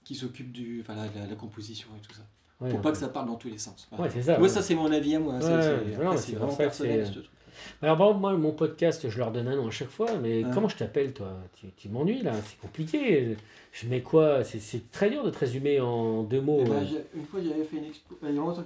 [0.03, 2.21] qui s'occupe du, enfin, la, la- la composition et tout ça.
[2.61, 3.87] Ouais, pour pas que ça parte dans tous les sens.
[3.97, 4.33] Ouais, c'est ça.
[4.37, 4.53] Moi, ouais.
[4.53, 5.33] ça, c'est mon avis à moi.
[5.35, 7.25] Ouais, c'est- ouais, vraiment personnel, ce truc.
[7.81, 10.43] Alors, par exemple, moi, mon podcast, je leur donne un nom à chaque fois, mais
[10.43, 10.51] Ouais.
[10.53, 11.33] comment je t'appelle, toi?
[11.59, 13.35] Tu, tu m'ennuies, là, c'est compliqué.
[13.71, 14.43] Je mets quoi?
[14.43, 16.61] C'est- C'est très dur de te résumer en deux mots.
[16.65, 18.17] Eh ben, euh, une fois, j'avais fait une expo.
[18.23, 18.63] Il y a longtemps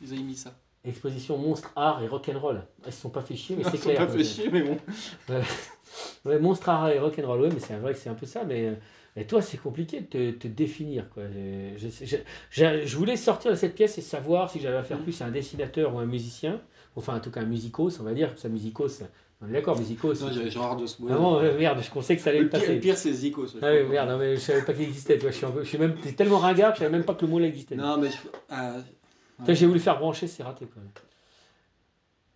[0.00, 0.54] Ils avaient mis ça.
[0.84, 2.62] Exposition monstre, art et rock'n'roll.
[2.86, 4.06] Ils se sont pas fait chier, mais c'est Ils sont clair.
[4.06, 4.76] pas fait chier, mais bon.
[6.24, 8.66] Ouais, monstre, art et rock'n'roll, ouais, mais c'est vrai que c'est un peu ça, mais.
[8.66, 8.74] euh,
[9.16, 11.08] Et toi, c'est compliqué de te, te définir.
[11.10, 11.24] Quoi.
[11.76, 11.88] Je,
[12.52, 15.02] je je- voulais sortir de cette pièce et savoir si j'allais affaire Mhm.
[15.04, 16.60] plus à un dessinateur ou un musicien.
[16.98, 18.32] Enfin, en tout cas, musicos, on va dire.
[18.36, 19.02] Ça, musicos.
[19.40, 20.20] On est d'accord, musicos.
[20.20, 21.08] Non, j'avais genre de ce mot.
[21.10, 22.74] Ah bon, euh, merde, je pensais que ça allait le me pire, passer.
[22.74, 23.18] le pire, c'est je
[23.62, 25.14] Ah oui, merde, non, mais je savais pas qu'il existait.
[25.14, 26.96] Tu vois, je suis, un peu- je suis même t'es tellement ringard que je savais
[26.96, 27.76] même pas que le mot là existait.
[27.76, 28.08] Non, mais
[29.44, 30.90] Toi, j'ai voulu faire brancher, c'est raté quand même.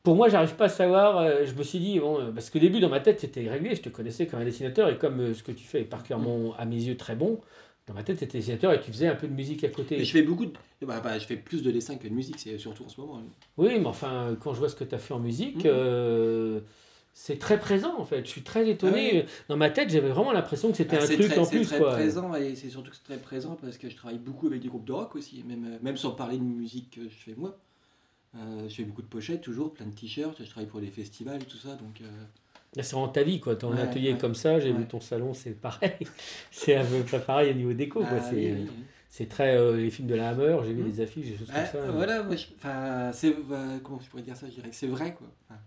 [0.04, 1.18] Pour moi, j'arrive pas à savoir.
[1.18, 3.74] euh, je me suis dit, bon, euh, parce qu'au début, dans ma tête, c'était réglé.
[3.76, 6.54] Je te connaissais comme un dessinateur et comme euh, ce que tu fais est particulièrement,
[6.58, 7.40] à mes yeux, très bon.
[7.86, 9.96] Dans ma tête, tu étais dessinateur et tu faisais un peu de musique à côté.
[9.98, 10.52] mais je fais beaucoup de.
[10.82, 13.20] bah, bah, je fais plus de dessins que de musique, c'est surtout en ce moment.
[13.56, 15.70] Oui, mais enfin, quand je vois ce que tu as fait en musique, Mhm.
[15.72, 16.60] euh,
[17.12, 18.24] c'est très présent en fait.
[18.24, 19.26] Je suis très étonné.
[19.48, 21.56] Dans ma tête, j'avais vraiment l'impression que c'était Ah, un c'est truc très, en c'est
[21.56, 21.66] plus.
[21.66, 21.92] très quoi.
[21.94, 24.68] présent et c'est surtout que c'est très présent parce que je travaille beaucoup avec des
[24.68, 27.58] groupes de rock aussi, même, euh, même sans parler de musique que je fais moi.
[28.36, 31.42] Euh, je fais beaucoup de pochettes toujours, plein de t-shirts, je travaille pour des festivals
[31.42, 32.06] et tout ça, donc euh,
[32.76, 33.56] c'est vraiment ta vie, quoi.
[33.56, 34.18] Ton Ouais, atelier ouais.
[34.18, 35.92] comme ça, j'ai vu ton salon, c'est pareil.
[36.50, 38.18] c'est un peu pas pareil au niveau déco, quoi.
[38.18, 38.68] ah, c'est, oui,
[39.20, 39.56] oui, très.
[39.56, 40.90] euh, les films de la Hammer, j'ai vu Mhm.
[40.90, 41.78] des affiches, des choses comme ça.
[41.92, 42.46] voilà, moi, je-
[43.12, 45.26] c'est, euh, comment je pourrais dire ça, je dirais que c'est vrai quoi.
[45.48, 45.60] Enfin,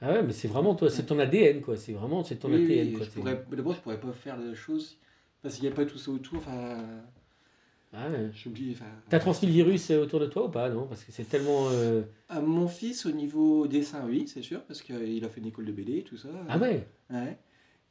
[0.00, 1.76] Ah ouais, mais c'est vraiment toi, c'est ton ADN, quoi.
[1.76, 3.04] C'est vraiment c'est ton oui, ADN, quoi.
[3.04, 4.98] je pourrais, d'abord je pourrais pas faire de choses
[5.42, 6.78] parce qu'il n'y a pas tout ça autour, enfin,
[7.92, 8.30] Ah ouais.
[8.34, 8.84] j'oublie, enfin.
[9.08, 10.86] T'as transmis le virus euh, autour de toi ou pas, non?
[10.86, 11.68] Parce que c'est tellement.
[11.70, 15.46] euh, À mon fils au niveau dessin, oui, c'est sûr, parce qu'il a fait une
[15.46, 16.28] école de BD, tout ça.
[16.48, 16.86] Ah ouais?
[17.10, 17.38] Ouais.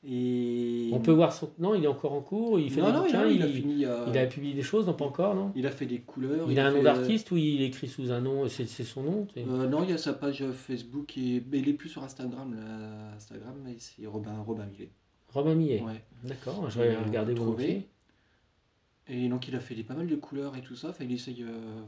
[0.08, 0.92] Et.
[0.94, 1.50] On peut voir son.
[1.58, 3.48] Non, il est encore en cours, il fait non, des non, bouquins, il, il, a
[3.48, 3.86] fini.
[3.86, 5.52] euh, il a publié des choses, non pas encore, non?
[5.56, 6.52] il a fait des couleurs.
[6.52, 9.02] Il a un nom fait, euh, d'artiste ou il écrit sous un nom C'est son
[9.02, 11.42] nom euh, non, il y a sa page Facebook, et...
[11.50, 12.54] mais il est plus sur Instagram.
[12.56, 13.16] Là.
[13.16, 14.92] Instagram, c'est Robin, Robin Millet.
[15.34, 15.82] Romain Millet.
[15.82, 16.04] Ouais.
[16.24, 17.88] D'accord, je vais regarder volontiers.
[19.08, 20.90] Et donc il a fait des, pas mal de couleurs et tout ça.
[20.90, 21.44] Enfin, il essaye.
[21.44, 21.82] euh,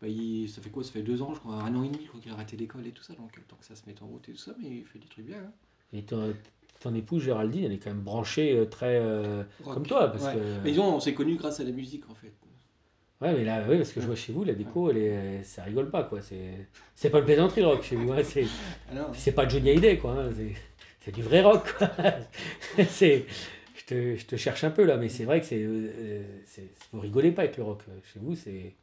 [0.00, 0.82] bah, il- ça fait quoi?
[0.84, 2.56] Ça fait deux ans, je crois, un an et demi, je crois qu'il a arrêté
[2.56, 3.14] l'école et tout ça.
[3.14, 4.98] Donc, euh, tant que ça se met en route et tout ça, mais il fait
[4.98, 5.38] des trucs bien.
[5.38, 5.52] hein.
[5.92, 6.34] Et ton,
[6.80, 8.96] ton épouse Géraldine, elle est quand même branchée euh, très.
[9.00, 9.74] euh, Rock.
[9.74, 10.34] comme toi, parce Ouais.
[10.34, 10.60] que.
[10.64, 12.32] Mais disons, on s'est connus grâce à la musique en fait.
[13.20, 15.62] Ouais, mais là, ouais, parce que je vois chez vous, la déco, elle est, ça
[15.62, 16.20] rigole pas, quoi.
[16.20, 18.22] C'est, c'est pas une plaisanterie le rock chez vous, hein.
[18.24, 18.44] c'est,
[18.90, 20.12] Alors, c'est pas Johnny Hallyday, quoi.
[20.24, 20.30] hein.
[20.36, 20.52] C'est,
[21.00, 21.90] c'est du vrai rock, quoi.
[22.88, 23.24] c'est,
[23.88, 26.22] je te, cherche un peu là, mais c'est vrai que c'est, euh,
[26.92, 27.82] vous rigolez pas avec le rock.
[28.12, 28.74] Chez vous, c'est,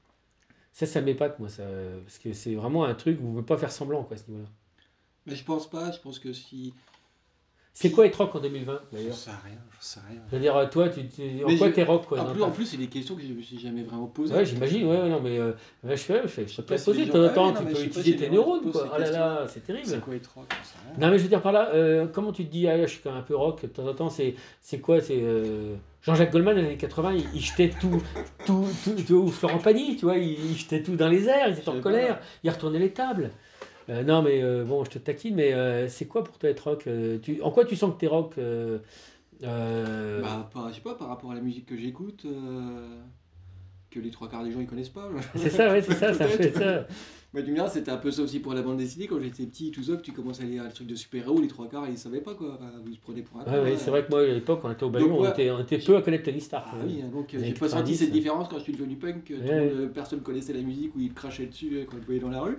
[0.73, 1.63] ça, ça m'épate, moi, ça,
[2.03, 4.19] parce que c'est vraiment un truc où vous ne pouvez pas faire semblant, quoi, à
[4.19, 4.49] ce niveau-là.
[5.25, 5.91] mais je pense pas.
[5.91, 6.73] Je pense que si.
[7.73, 9.55] C'est quoi être rock en 2020, J'en d'ailleurs sais rien.
[9.71, 10.19] J'en sais rien.
[10.29, 12.33] Je veux dire, toi, tu, tu- en Mais quoi je- t'es rock, quoi En non,
[12.33, 14.35] plus, en plus, c'est des questions que je me suis jamais vraiment posées.
[14.35, 15.53] Ouais, j'imagine, ouais, ouais, non, mais euh,
[15.85, 17.53] je fais, je fais, je peux te pas la poser de temps en Ah temps,
[17.53, 18.91] tu peux je utiliser tes neurones, quoi.
[18.93, 19.99] Oh là là, c'est C'est terrible.
[20.01, 20.45] quoi être rock.
[20.99, 22.99] Non, mais je veux dire par là, euh, comment tu te dis, ah, je suis
[23.01, 26.31] quand même un peu rock de temps en temps, c'est, c'est quoi C'est euh, Jean-Jacques
[26.33, 28.03] Goldman, dans les années 80, il, il jetait tout,
[28.45, 31.47] tout, tout, tout- ou Florent Pagny, tu vois, il, il jetait tout dans les airs,
[31.47, 33.31] il était Je en colère, il retournait les tables.
[33.89, 36.69] Euh, non, mais euh, bon, je te taquine, mais euh, c'est quoi pour toi être
[36.69, 36.87] rock
[37.21, 38.35] tu, En quoi tu sens que t'es rock
[39.41, 42.25] Bah, par- je sais pas, par rapport à la musique que j'écoute,
[43.89, 45.09] que les trois quarts des gens ils connaissent pas.
[45.35, 46.87] C'est ça, ouais, c'est ça, ça fait ça.
[47.33, 49.71] Bah, du bien, c'était un peu ça aussi pour la bande dessinée quand j'étais petit,
[49.71, 51.97] tout ça, que tu commences à lire le truc de super-héros, les trois quarts ils
[51.97, 53.45] savaient pas quoi, Enfin, ils se prenaient pour un.
[53.45, 55.29] Ouais, ouais, c'est vrai que moi, à l'époque, on était au Bayou, on, ouais.
[55.29, 56.67] était, on était peu à connaître Tony Stark.
[56.73, 59.23] Ah oui, hein, donc j'ai pas 90, senti cette différence quand je suis devenu punk,
[59.23, 59.73] que tout Ouais.
[59.73, 62.57] monde, personne connaissait la musique ou ils crachaient dessus quand ils voyaient dans la rue,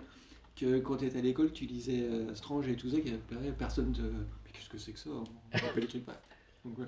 [0.56, 3.92] que quand tu étais à l'école tu lisais euh, Strange et tout ça, avait personne
[3.92, 4.00] te.
[4.02, 5.24] Mais qu'est-ce que c'est que ça On
[5.66, 6.20] rappelle les trucs pas.
[6.64, 6.84] Donc, ouais.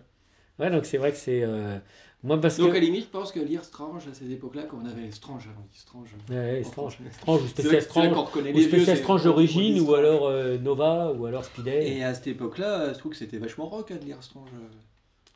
[0.60, 1.42] Ouais, donc c'est vrai que c'est.
[1.42, 1.78] euh,
[2.22, 2.76] Moi, parce Donc que.
[2.76, 5.48] à la limite, je pense que lire Strange à ces époques-là, quand on avait Strange,
[5.58, 6.10] on dit Strange.
[6.30, 6.98] Ouais, Strange.
[7.10, 8.16] Strange ou spécial Strange.
[8.54, 11.96] Ou spécial Strange d'origine, ou alors euh, Nova, ou alors Speeday.
[11.96, 14.48] Et à cette époque-là, je trouve que c'était vachement rock hein, de lire Strange.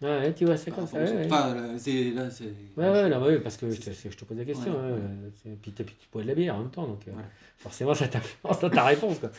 [0.00, 0.96] Ouais, ouais, tu vois, c'est comme ça.
[0.96, 1.24] Ouais, ouais.
[1.26, 1.34] autres.
[1.34, 2.10] Enfin, là, c'est.
[2.12, 2.44] Là, c'est.
[2.76, 4.72] Ouais, ouais, non, bah oui, parce que je te, C'est- je te pose la question.
[4.72, 5.56] Ouais, ouais.
[5.60, 7.12] Puis, puis tu bois de la bière en même temps, donc euh,
[7.56, 9.18] forcément ça t'influence dans ta réponse.
[9.18, 9.30] Quoi.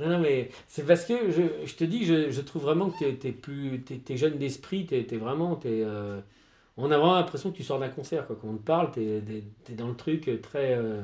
[0.00, 2.98] Non, non, mais c'est parce que je, je te dis, je, je trouve vraiment que
[3.12, 6.20] t'es es plus, t'es, t'es jeune d'esprit, t'es, t'es vraiment, t'es, euh,
[6.76, 8.36] on a vraiment l'impression que tu sors d'un concert, quoi.
[8.40, 9.22] Quand on te parle, t'es,
[9.64, 10.74] t'es dans le truc très.
[10.76, 11.02] euh,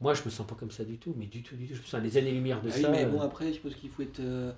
[0.00, 1.74] Moi, je me sens pas comme ça du tout, mais du tout, du tout.
[1.74, 2.90] Je me sens à des années-lumière de Ah oui, ça.
[2.90, 3.08] mais euh.
[3.08, 4.52] bon, après, je pense qu'il faut être euh,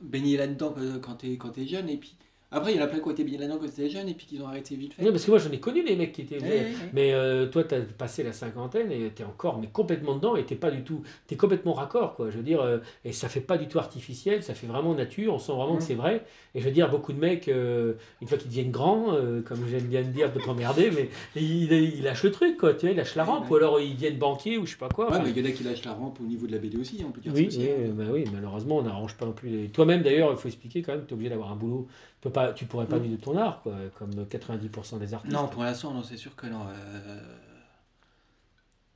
[0.00, 1.88] baigné là-dedans quand t'es quand t'es jeune.
[1.88, 2.16] Et puis,
[2.52, 4.08] Après, il y en a plein qui ont été bien là-dedans quand ils étaient jeunes
[4.08, 5.04] et puis qui ont arrêté vite fait.
[5.04, 6.40] Non, parce que moi j'en ai connu des mecs qui étaient.
[6.42, 6.66] Ouais.
[6.92, 10.34] Mais euh, toi, tu as passé la cinquantaine et tu es encore mais complètement dedans
[10.36, 11.02] et tu pas du tout.
[11.28, 12.30] Tu es complètement raccord, quoi.
[12.30, 15.34] Je veux dire, euh, et ça fait pas du tout artificiel, ça fait vraiment nature,
[15.34, 15.86] on sent vraiment que Mm.
[15.86, 16.24] c'est vrai.
[16.54, 19.14] Et je veux dire, beaucoup de mecs, euh, une fois qu'ils deviennent grands,
[19.46, 22.74] comme j'aime bien le dire, de t'emmerder, mais ils, ils lâchent le truc, quoi.
[22.74, 24.88] Tu vois, ils lâchent la rampe, ou alors ils deviennent banquiers ou je sais pas
[24.88, 25.04] quoi.
[25.06, 26.58] Ouais, Enfin, mais il y en a qui lâchent la rampe au niveau de la
[26.58, 27.58] BD aussi, on peut dire oui, aussi.
[27.60, 27.92] oui, hein.
[27.94, 29.68] bah oui, malheureusement, on n'arrange pas non plus les.
[29.68, 31.86] Toi-même, d'ailleurs, il faut expliquer quand même, tu es obligé d'avoir un boulot.
[32.20, 33.02] Tu peux pas, tu pourrais pas Mm.
[33.02, 35.32] vivre de ton art, quoi, comme 90% des artistes.
[35.32, 36.66] Non, pour l'instant, non, c'est sûr que non.
[36.68, 37.20] euh.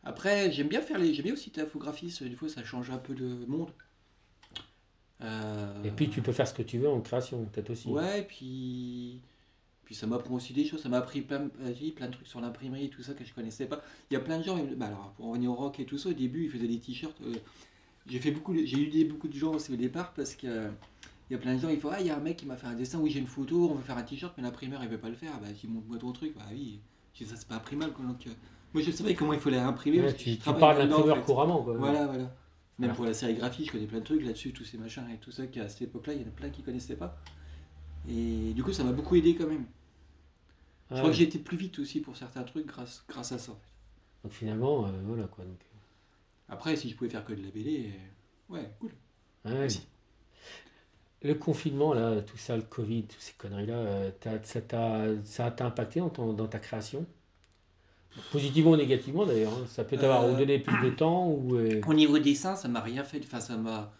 [0.03, 1.15] Après, j'aime bien faire les.
[1.15, 3.71] J'aime bien aussi infographiste, des fois ça change un peu de monde.
[5.23, 7.89] Euh, Et puis, tu peux faire ce que tu veux en création, peut-être aussi.
[7.89, 9.21] Ouais, et puis.
[9.85, 12.89] Puis ça m'apprend aussi des choses, ça m'a appris plein, plein de trucs sur l'imprimerie,
[12.89, 13.83] tout ça que je connaissais pas.
[14.11, 16.09] Il y a plein de gens, bah alors pour revenir au rock et tout ça,
[16.09, 17.21] au début ils faisaient des t-shirts.
[17.21, 17.35] euh,
[18.07, 20.71] j'ai fait beaucoup, j'ai eu des, beaucoup de gens aussi au départ parce que
[21.31, 22.47] il y a plein de gens, ils font ah il y a un mec qui
[22.47, 24.83] m'a fait un dessin, oui j'ai une photo, on veut faire un t-shirt, mais l'imprimeur
[24.83, 25.39] il veut pas le faire.
[25.41, 26.81] Bah j'ai montre-moi ton truc, bah oui,
[27.15, 28.05] je dis, ça c'est pas imprimable quoi.
[28.05, 28.31] Donc, euh,
[28.75, 30.01] moi je savais comment il fallait imprimer.
[30.01, 31.23] Ouais, parce que tu, je tu parles d'imprimeur en fait.
[31.23, 31.77] couramment, quoi.
[31.77, 32.31] Voilà, voilà.
[32.79, 32.95] Même Voilà.
[32.95, 35.47] pour la sérigraphie, je connais plein de trucs là-dessus, tous ces machins et tout ça
[35.47, 37.17] qu'à cette époque-là, il y en a plein qui connaissaient pas.
[38.09, 39.67] Et du coup, ça m'a beaucoup aidé quand même.
[40.91, 41.11] Ah Je crois ouais.
[41.13, 43.53] que j'ai été plus vite aussi pour certains trucs grâce, grâce à ça.
[43.53, 43.69] en fait.
[44.25, 45.45] Donc finalement, euh, voilà quoi.
[45.45, 45.61] Donc,
[46.49, 47.93] Après, si je pouvais faire que de la BD,
[48.51, 48.91] euh, ouais, cool.
[49.47, 49.69] euh, ouais.
[51.25, 54.11] Le confinement, là, tout ça, le Covid, toutes ces conneries-là, euh,
[54.45, 57.05] ça t'a impacté dans, ton- dans ta création?
[58.31, 59.53] Positivement ou négativement d'ailleurs.
[59.53, 59.67] hein.
[59.69, 61.57] Ça peut t'avoir Euh, donné plus de temps ou.
[61.57, 63.21] euh, Au niveau dessin, ça m'a rien fait.
[63.25, 63.93] Enfin, ça m'a.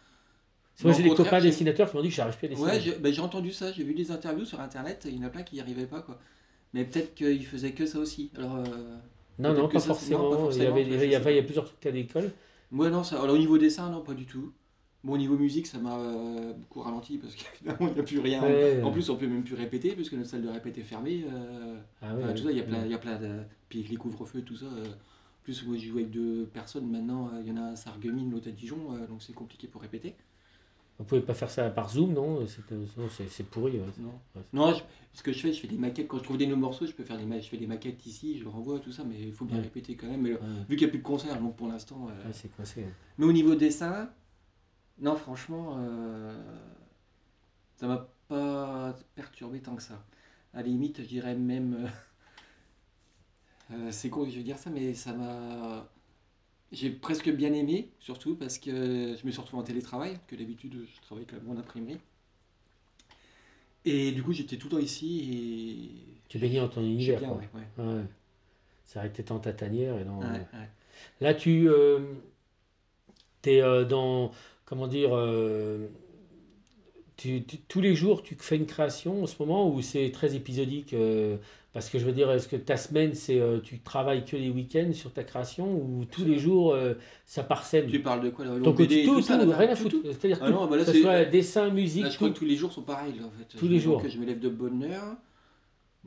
[0.83, 2.71] Moi, j'ai des copains dessinateurs qui m'ont dit que j'arrive plus à dessiner.
[2.71, 5.27] Ouais, j'ai ben, j'ai entendu ça, j'ai vu des interviews sur internet, il y en
[5.27, 6.19] a plein qui n'y arrivaient pas quoi.
[6.75, 8.31] Mais peut-être qu'ils faisaient que ça aussi.
[8.37, 8.65] Alors, euh,
[9.39, 10.29] non, non, pas ça, forcément.
[10.31, 11.43] non, pas Il y avait, il y avait, il y pas.
[11.43, 12.33] plusieurs trucs à l'école.
[12.71, 14.53] moi non, ça, alors au niveau dessin, non, pas du tout.
[15.05, 18.19] Bon, au niveau musique, ça m'a euh, beaucoup ralenti parce qu'évidemment, il n'y a plus
[18.21, 18.43] rien.
[18.43, 18.83] Ouais.
[18.83, 21.25] En plus, on peut même plus répéter parce que notre salle de répète est fermée.
[21.31, 23.41] euh, Ah Enfin, tout ça, il y a plein, il y a plein de.
[23.69, 24.65] Puis les couvre-feux, tout ça.
[24.67, 24.85] euh,
[25.43, 27.29] plus, moi, je joue avec deux personnes maintenant.
[27.35, 28.79] euh, Il y en a un à Sarreguemines, l'autre à Dijon,
[29.11, 30.15] donc c'est compliqué pour répéter.
[30.99, 33.73] Vous pouvez pas faire ça par Zoom, non C'est non, c'est- c'est pourri.
[33.73, 33.85] ouais.
[33.99, 34.13] Non.
[34.37, 34.43] Ouais.
[34.53, 34.83] Non, je-
[35.13, 36.07] ce que je fais, je fais des maquettes.
[36.09, 38.39] Quand je trouve des nouveaux morceaux, je peux faire des, je fais des maquettes ici,
[38.39, 39.65] je le renvoie, tout ça, mais il faut bien Ouais.
[39.65, 40.23] répéter quand même.
[40.23, 40.31] Mais
[40.69, 42.09] vu qu'il n'y a plus de concert, donc pour l'instant.
[42.09, 42.83] euh, c'est coincé.
[42.83, 42.93] ouais.
[43.19, 44.09] Mais au niveau dessin,
[44.99, 46.33] non, franchement, euh,
[47.77, 50.05] ça m'a pas perturbé tant que ça.
[50.53, 51.87] À la limite, je dirais même.
[51.87, 51.89] euh,
[53.73, 55.89] euh, c'est con je vais dire ça, mais ça m'a.
[56.73, 60.87] J'ai presque bien aimé, surtout parce que je me suis retrouvé en télétravail, que d'habitude
[60.95, 62.01] je travaille quand même en imprimerie.
[63.85, 65.91] Et du coup, j'étais tout le temps ici
[66.29, 67.21] Tu baignes dans ton univers.
[67.21, 67.39] bien, quoi.
[67.39, 67.85] ouais, ouais.
[67.85, 68.05] Ouais.
[68.87, 70.21] Ça aurait été dans ta tanière et dans.
[71.21, 71.69] Là, tu
[73.45, 74.31] es dans.
[74.67, 75.87] Comment dire euh,
[77.17, 80.35] tu- tu- Tous les jours, tu fais une création en ce moment ou c'est très
[80.35, 81.37] épisodique euh,
[81.73, 84.49] Parce que je veux dire, est-ce que ta semaine, c'est euh, tu travailles que les
[84.49, 86.95] week-ends sur ta création ou tous les jours, euh,
[87.27, 87.89] ça parsème?
[87.89, 89.97] Tu parles de quoi là, Donc, BD, tout, tout, ça, là, rien à tout, foutre.
[89.97, 90.03] tout.
[90.05, 92.35] C'est-à-dire Ah tout, non, bah là, que ce soit dessin, musique, Là, je crois tout.
[92.35, 93.59] que tous les jours sont pareils, là, en fait.
[93.59, 94.03] Tous les Je- jours.
[94.09, 95.17] Je me lève de bonne heure.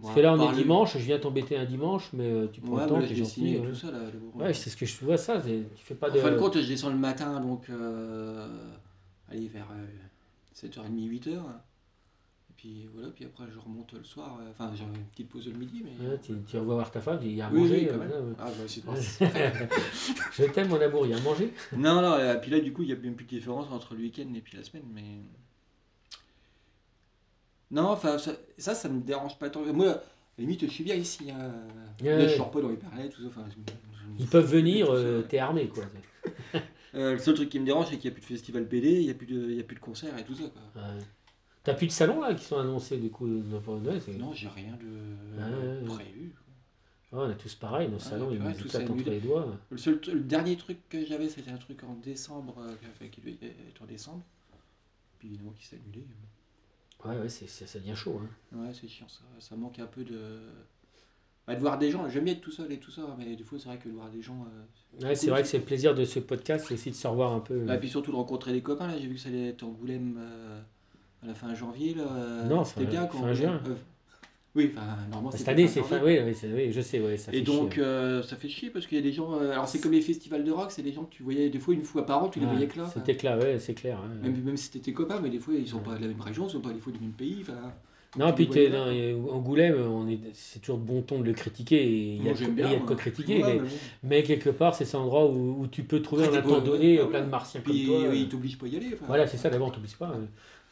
[0.01, 2.61] Parce que là, on est le- dimanche, je viens t'embêter un dimanche, mais euh, tu
[2.61, 3.57] prends Ouais, le temps, t'es gentil.
[3.57, 3.67] ouais.
[3.67, 3.99] tout ça, là.
[4.13, 5.41] le- Ouais, c'est ce que je vois ça.
[5.41, 6.19] Tu fais pas En de.
[6.19, 8.47] fin de compte, je descends le matin, donc, euh,
[9.29, 9.67] allez, vers
[10.53, 11.29] 7h30, 8h.
[11.29, 14.39] Et puis voilà, puis après, je remonte le soir.
[14.41, 16.07] euh, Enfin, j'ai une petite pause le midi, mais.
[16.09, 17.75] Ouais, tu, tu vas voir ta femme, il y a à Oui, manger.
[17.81, 18.33] oui, quand euh.
[18.39, 18.83] Ah, bah, c'est
[20.31, 21.53] Je t'aime, mon amour, il y a à manger.
[21.75, 23.93] Non, non, et puis là, du coup, il n'y a même plus de différence entre
[23.95, 25.21] le week-end et puis la semaine, mais.
[27.71, 29.61] Non, enfin, ça, ça, ça me dérange pas tant.
[29.73, 30.01] Moi, à la
[30.37, 31.29] limite, je suis bien ici.
[31.31, 31.51] hein.
[32.01, 33.27] Ouais, Là, je sors pas dans les parallèles, tout ça.
[33.27, 35.83] Enfin, je- je- Ils peuvent venir, euh, t'es armé, quoi.
[36.95, 38.91] Euh, le seul truc qui me dérange, c'est qu'il n'y a plus de festival BD,
[38.93, 40.45] il n'y a, plus de- il y a plus de concerts et tout ça.
[40.45, 40.81] Quoi.
[40.81, 40.99] Ouais.
[41.63, 45.37] T'as plus de salons, là, qui sont annoncés, du coup ouais, Non, j'ai rien de
[45.37, 45.85] Ouais, ouais.
[45.95, 46.33] prévu.
[47.11, 49.57] Ouais, on est tous pareils, nos salons, ils nous tout tapent entre les doigts.
[49.69, 53.37] Le, seul, le dernier truc que j'avais, c'était un truc en décembre, euh, qui devait
[53.69, 54.23] être en décembre.
[55.19, 56.05] Puis évidemment, qui s'est annulé.
[57.05, 58.19] Ouais, ouais, c'est, c'est- ça devient chaud.
[58.53, 58.57] Hein.
[58.57, 59.21] Ouais, c'est chiant ça.
[59.39, 60.39] Ça manque un peu de.
[61.45, 63.43] Bah, de voir des gens, j'aime bien être tout seul et tout ça, mais des
[63.43, 64.45] fois, c'est vrai que de voir des gens.
[65.01, 66.95] euh, Ouais, c'est cool, vrai que c'est le plaisir de ce podcast, c'est aussi de
[66.95, 67.71] se revoir un peu.
[67.73, 70.17] Et puis surtout de rencontrer des copains, là, j'ai vu que ça allait être Angoulême
[70.19, 70.61] euh,
[71.23, 71.93] à la fin janvier.
[71.93, 73.61] Là, euh, Non, c'était fin- bien fin quand juin.
[74.57, 76.01] Euh, oui, enfin, normalement, Cette année, c'est fin.
[76.03, 77.83] Oui, oui, oui, je sais, ouais, ça fait Et donc, chier.
[77.83, 79.33] euh, ça fait chier parce qu'il y a des gens.
[79.33, 81.59] euh, alors, c'est comme les festivals de rock, c'est des gens que tu voyais des
[81.59, 82.89] fois une fois par an, tu les voyais que là.
[82.93, 83.99] C'était clair, ouais, c'est clair.
[84.23, 86.21] Même, même si c'était tes copains, mais des fois, ils sont pas de la même
[86.21, 87.37] région, ils sont pas des fois du même pays.
[87.41, 87.53] enfin,
[88.17, 88.91] Non, puis t'es là.
[88.91, 91.81] et Angoulême, on est, c'est toujours bon ton de le critiquer.
[91.83, 93.59] Et il y a, de- j'aime et bien, il y a de quoi critiquer, Ouais,
[93.59, 93.69] mais,
[94.03, 96.61] mais quelque part, c'est un endroit où, où tu peux trouver Ah, en un temps
[96.61, 97.29] donné ah, plein de ouais.
[97.31, 97.99] martiens comme toi.
[97.99, 98.15] oui, euh.
[98.15, 98.89] ils t'obligent pas à y aller.
[98.93, 99.05] enfin.
[99.07, 100.13] Voilà, c'est ça, d'abord, on t'oublie pas.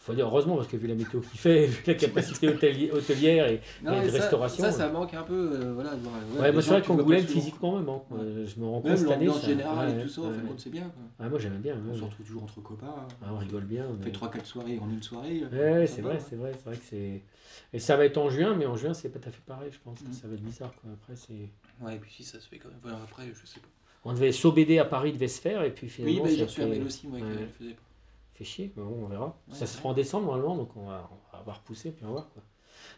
[0.05, 0.07] Euh.
[0.07, 3.47] faut dire heureusement, parce que vu la météo qu'il fait, vu la capacité hôtelier- hôtelière
[3.47, 4.63] et, Non, et mais de ça- restauration.
[4.63, 5.33] Ça, ça manque un peu.
[5.53, 5.91] euh, voilà,
[6.39, 8.09] Ouais, moi, c'est vrai qu'Angoulême, physiquement, me manque.
[8.11, 8.19] Ouais.
[8.21, 9.25] Euh, Je me rends compte cette année.
[9.25, 10.83] l'ambiance ça- générale ouais, et tout ça, en fin de compte, c'est bien.
[10.83, 11.03] quoi.
[11.19, 11.77] Ah, moi, j'aimais bien.
[11.89, 12.93] On se retrouve toujours entre copains.
[13.23, 13.85] Ah, on rigole bien.
[13.89, 15.41] On mais- fait 3-4 soirées en une soirée.
[15.41, 16.25] Ouais, euh, ouais, sympa, c'est vrai, hein.
[16.29, 17.21] c'est vrai, c'est vrai que c'est.
[17.73, 19.69] Et ça va être en juin, mais en juin, c'est pas tout à fait pareil,
[19.71, 20.01] je pense.
[20.01, 20.13] Mm.
[20.13, 20.91] Ça va être bizarre, quoi.
[20.93, 21.49] Après, c'est.
[21.85, 22.95] Ouais, et puis si ça se fait quand même.
[23.03, 23.67] Après, je sais pas.
[24.03, 26.23] On devait SOBD à Paris devait se faire, et puis Oui, finalement.
[26.23, 27.25] bah, ça j'ai reçu un mail aussi, moi, Ouais.
[27.37, 27.81] qu'elle faisait pas.
[28.35, 29.37] Fait chier, mais bon, on verra.
[29.47, 32.03] Ouais, ça se fera en décembre normalement, donc on va, on va avoir poussé, puis
[32.03, 32.29] on va voir.
[32.33, 32.43] Quoi.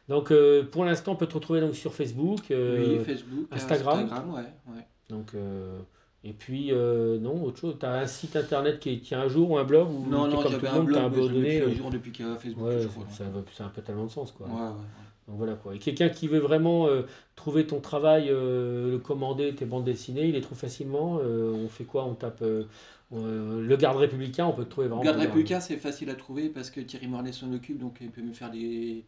[0.09, 2.51] Donc euh, pour l'instant, on peut te retrouver donc sur Facebook.
[2.51, 3.99] euh, oui, Facebook, Instagram.
[3.99, 4.73] Instagram, ouais.
[4.75, 4.87] ouais.
[5.09, 5.79] donc, euh,
[6.23, 7.77] et puis, non, autre chose.
[7.79, 10.41] Tu as un site internet qui tient un jour ou un blog ou Non, non,
[10.41, 12.25] comme j'avais tout un le monde, t'as blog, un plus à euh, jour depuis qu'il
[12.25, 13.05] y a Facebook, Ouais, je crois.
[13.09, 14.31] ça, ça, ça a un peu tellement de sens.
[14.31, 14.47] Quoi.
[15.27, 15.75] Donc voilà quoi.
[15.75, 17.01] Et quelqu'un qui veut vraiment euh,
[17.35, 21.19] trouver ton travail, euh, le commander, tes bandes dessinées, il les trouve facilement.
[21.21, 22.05] Euh, on fait quoi?
[22.05, 22.43] On tape
[23.11, 25.03] le garde républicain, on peut te trouver vraiment.
[25.03, 25.25] Garde bien.
[25.25, 28.33] républicain, c'est facile à trouver parce que Thierry Mornay s'en occupe, donc il peut me
[28.33, 29.03] faire des.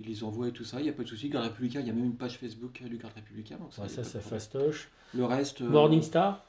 [0.00, 1.28] Il les envoie et tout ça, il n'y a pas de souci.
[1.28, 3.56] Garde républicain, il y a même une page Facebook du Garde républicain.
[3.56, 4.90] Donc ça, Ouais, ça, c'est fastoche.
[5.12, 5.60] Le reste.
[5.60, 6.47] Morningstar?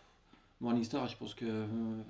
[0.62, 1.66] Morningstar, je pense que euh,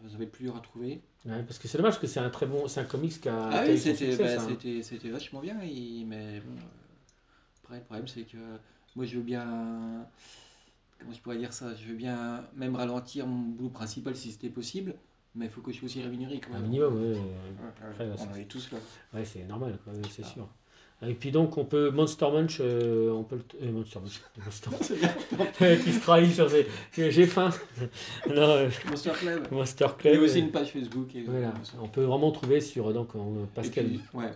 [0.09, 1.01] ça va être plus dur à trouver.
[1.25, 3.29] Ouais, parce que c'est dommage parce que c'est un très bon, c'est un comics qui
[3.29, 4.45] a, Ah oui, c'était succès, bah, hein.
[4.49, 6.53] c'était- c'était vachement bien, il- mais bon.
[6.55, 6.59] euh,
[7.63, 8.37] Après, le problème, c'est que
[8.95, 10.07] moi, je veux bien.
[10.97, 14.49] Comment je pourrais dire ça Je veux bien même ralentir mon boulot principal si c'était
[14.49, 14.95] possible,
[15.35, 16.39] mais il faut que je sois aussi rémunéré.
[16.41, 16.63] Quand Un même.
[16.63, 17.17] minimum, ouais,
[17.99, 18.79] Ouais, on est tous là.
[19.13, 19.77] ouais, c'est normal,
[20.09, 20.27] c'est Ah.
[20.27, 20.49] sûr.
[21.07, 25.77] Et puis donc on peut Monster Munch, euh, on peut le- euh, Monster Munch, Monster
[25.83, 27.51] qui se trahit sur ses, j'ai faim.
[28.27, 29.47] non, euh, Monster Club.
[29.51, 30.15] Monster Il y Club.
[30.21, 31.15] a aussi une page Facebook.
[31.15, 33.09] Et, voilà, on peut vraiment trouver sur donc
[33.55, 33.85] Pascal.
[33.87, 34.31] puis, ouais, ouais.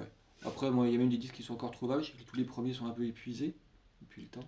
[0.45, 2.01] Après, moi, il y a même des disques qui sont encore trouvables.
[2.03, 3.53] Je sais que tous les premiers sont un peu épuisés
[4.01, 4.47] depuis le temps.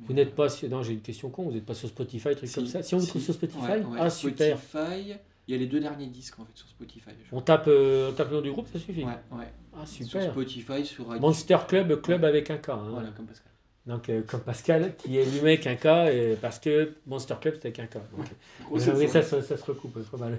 [0.00, 2.48] Vous n'êtes pas sur, non j'ai une question con, vous n'êtes pas sur Spotify, truc
[2.48, 2.82] Si, comme ça.
[2.84, 3.10] Si on vous si.
[3.10, 4.56] trouve sur Spotify, Ouais, ouais, ah super.
[4.58, 5.14] Spotify,
[5.48, 7.10] il y a les deux derniers disques en fait sur Spotify.
[7.32, 9.02] On tape, euh, on tape le nom du groupe, ça suffit.
[9.02, 9.48] Ouais, ouais.
[9.74, 10.30] Ah Sur super.
[10.30, 11.20] Spotify, sur iTunes.
[11.20, 12.68] Monster Club, club avec un K.
[12.68, 12.86] hein.
[12.90, 13.50] Voilà, comme Pascal.
[13.86, 17.54] Donc, euh, comme Pascal, qui est lui avec un K, et parce que Monster Club,
[17.54, 17.94] c'est avec un K.
[17.94, 18.26] Donc,
[18.66, 19.22] Gros, euh, oui, ça.
[19.22, 20.38] ça, ça, ça se recoupe, c'est pas mal.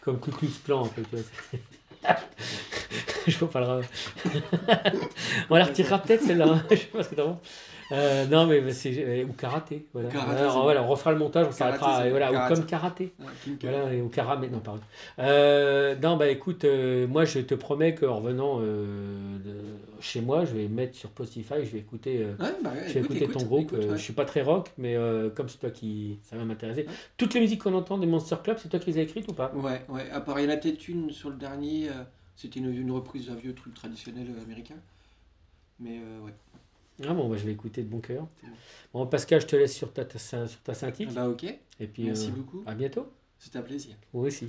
[0.00, 1.02] Comme un peu.
[1.02, 2.16] tu vois.
[3.26, 3.84] Je le rap.
[5.50, 6.46] On la retirera peut-être celle-là.
[6.48, 6.64] hein.
[6.70, 7.38] Je sais pas ce que t'en penses.
[7.92, 8.94] Euh, non, mais c'est.
[8.98, 9.86] euh, ou karaté.
[9.92, 10.08] Voilà.
[10.08, 12.06] Karaté, Alors, voilà, on refera le montage, on Karaté, s'arrêtera.
[12.06, 12.54] et Voilà, ou karaté.
[12.54, 13.12] comme karaté.
[13.62, 14.80] Voilà, et au caramel, non, pardon.
[15.18, 20.44] Euh, non, bah écoute, euh, moi je te promets qu'en revenant euh, de- chez moi,
[20.44, 23.16] je vais mettre sur Spotify, je vais écouter, euh, Ouais, bah ouais, je vais écoute,
[23.16, 23.72] écouter écoute, ton groupe.
[23.72, 23.96] écoute, Euh, ouais.
[23.98, 26.18] Je suis pas très rock, mais euh, comme c'est toi qui.
[26.22, 26.86] Ça va m'intéresser.
[27.16, 29.34] Toutes les musiques qu'on entend des Monster Club, c'est toi qui les as écrites ou
[29.34, 29.52] pas?
[29.54, 30.10] Ouais, ouais.
[30.10, 31.88] À part, il y en a peut-être une sur le dernier.
[31.88, 32.04] euh,
[32.36, 34.74] C'était une, une reprise d'un vieux truc traditionnel euh, américain.
[35.80, 36.32] Mais euh, ouais.
[37.02, 38.26] Ah bon, bah, je vais écouter de bon cœur.
[38.42, 38.48] Bon.
[38.92, 41.08] Bon, Pascal, je te laisse sur ta, ta, sur ta synthique.
[41.10, 41.44] Ah bah ok.
[41.44, 42.62] Et puis, Merci euh, beaucoup.
[42.66, 43.08] à bientôt.
[43.38, 43.96] C'était un plaisir.
[44.12, 44.48] Vous aussi.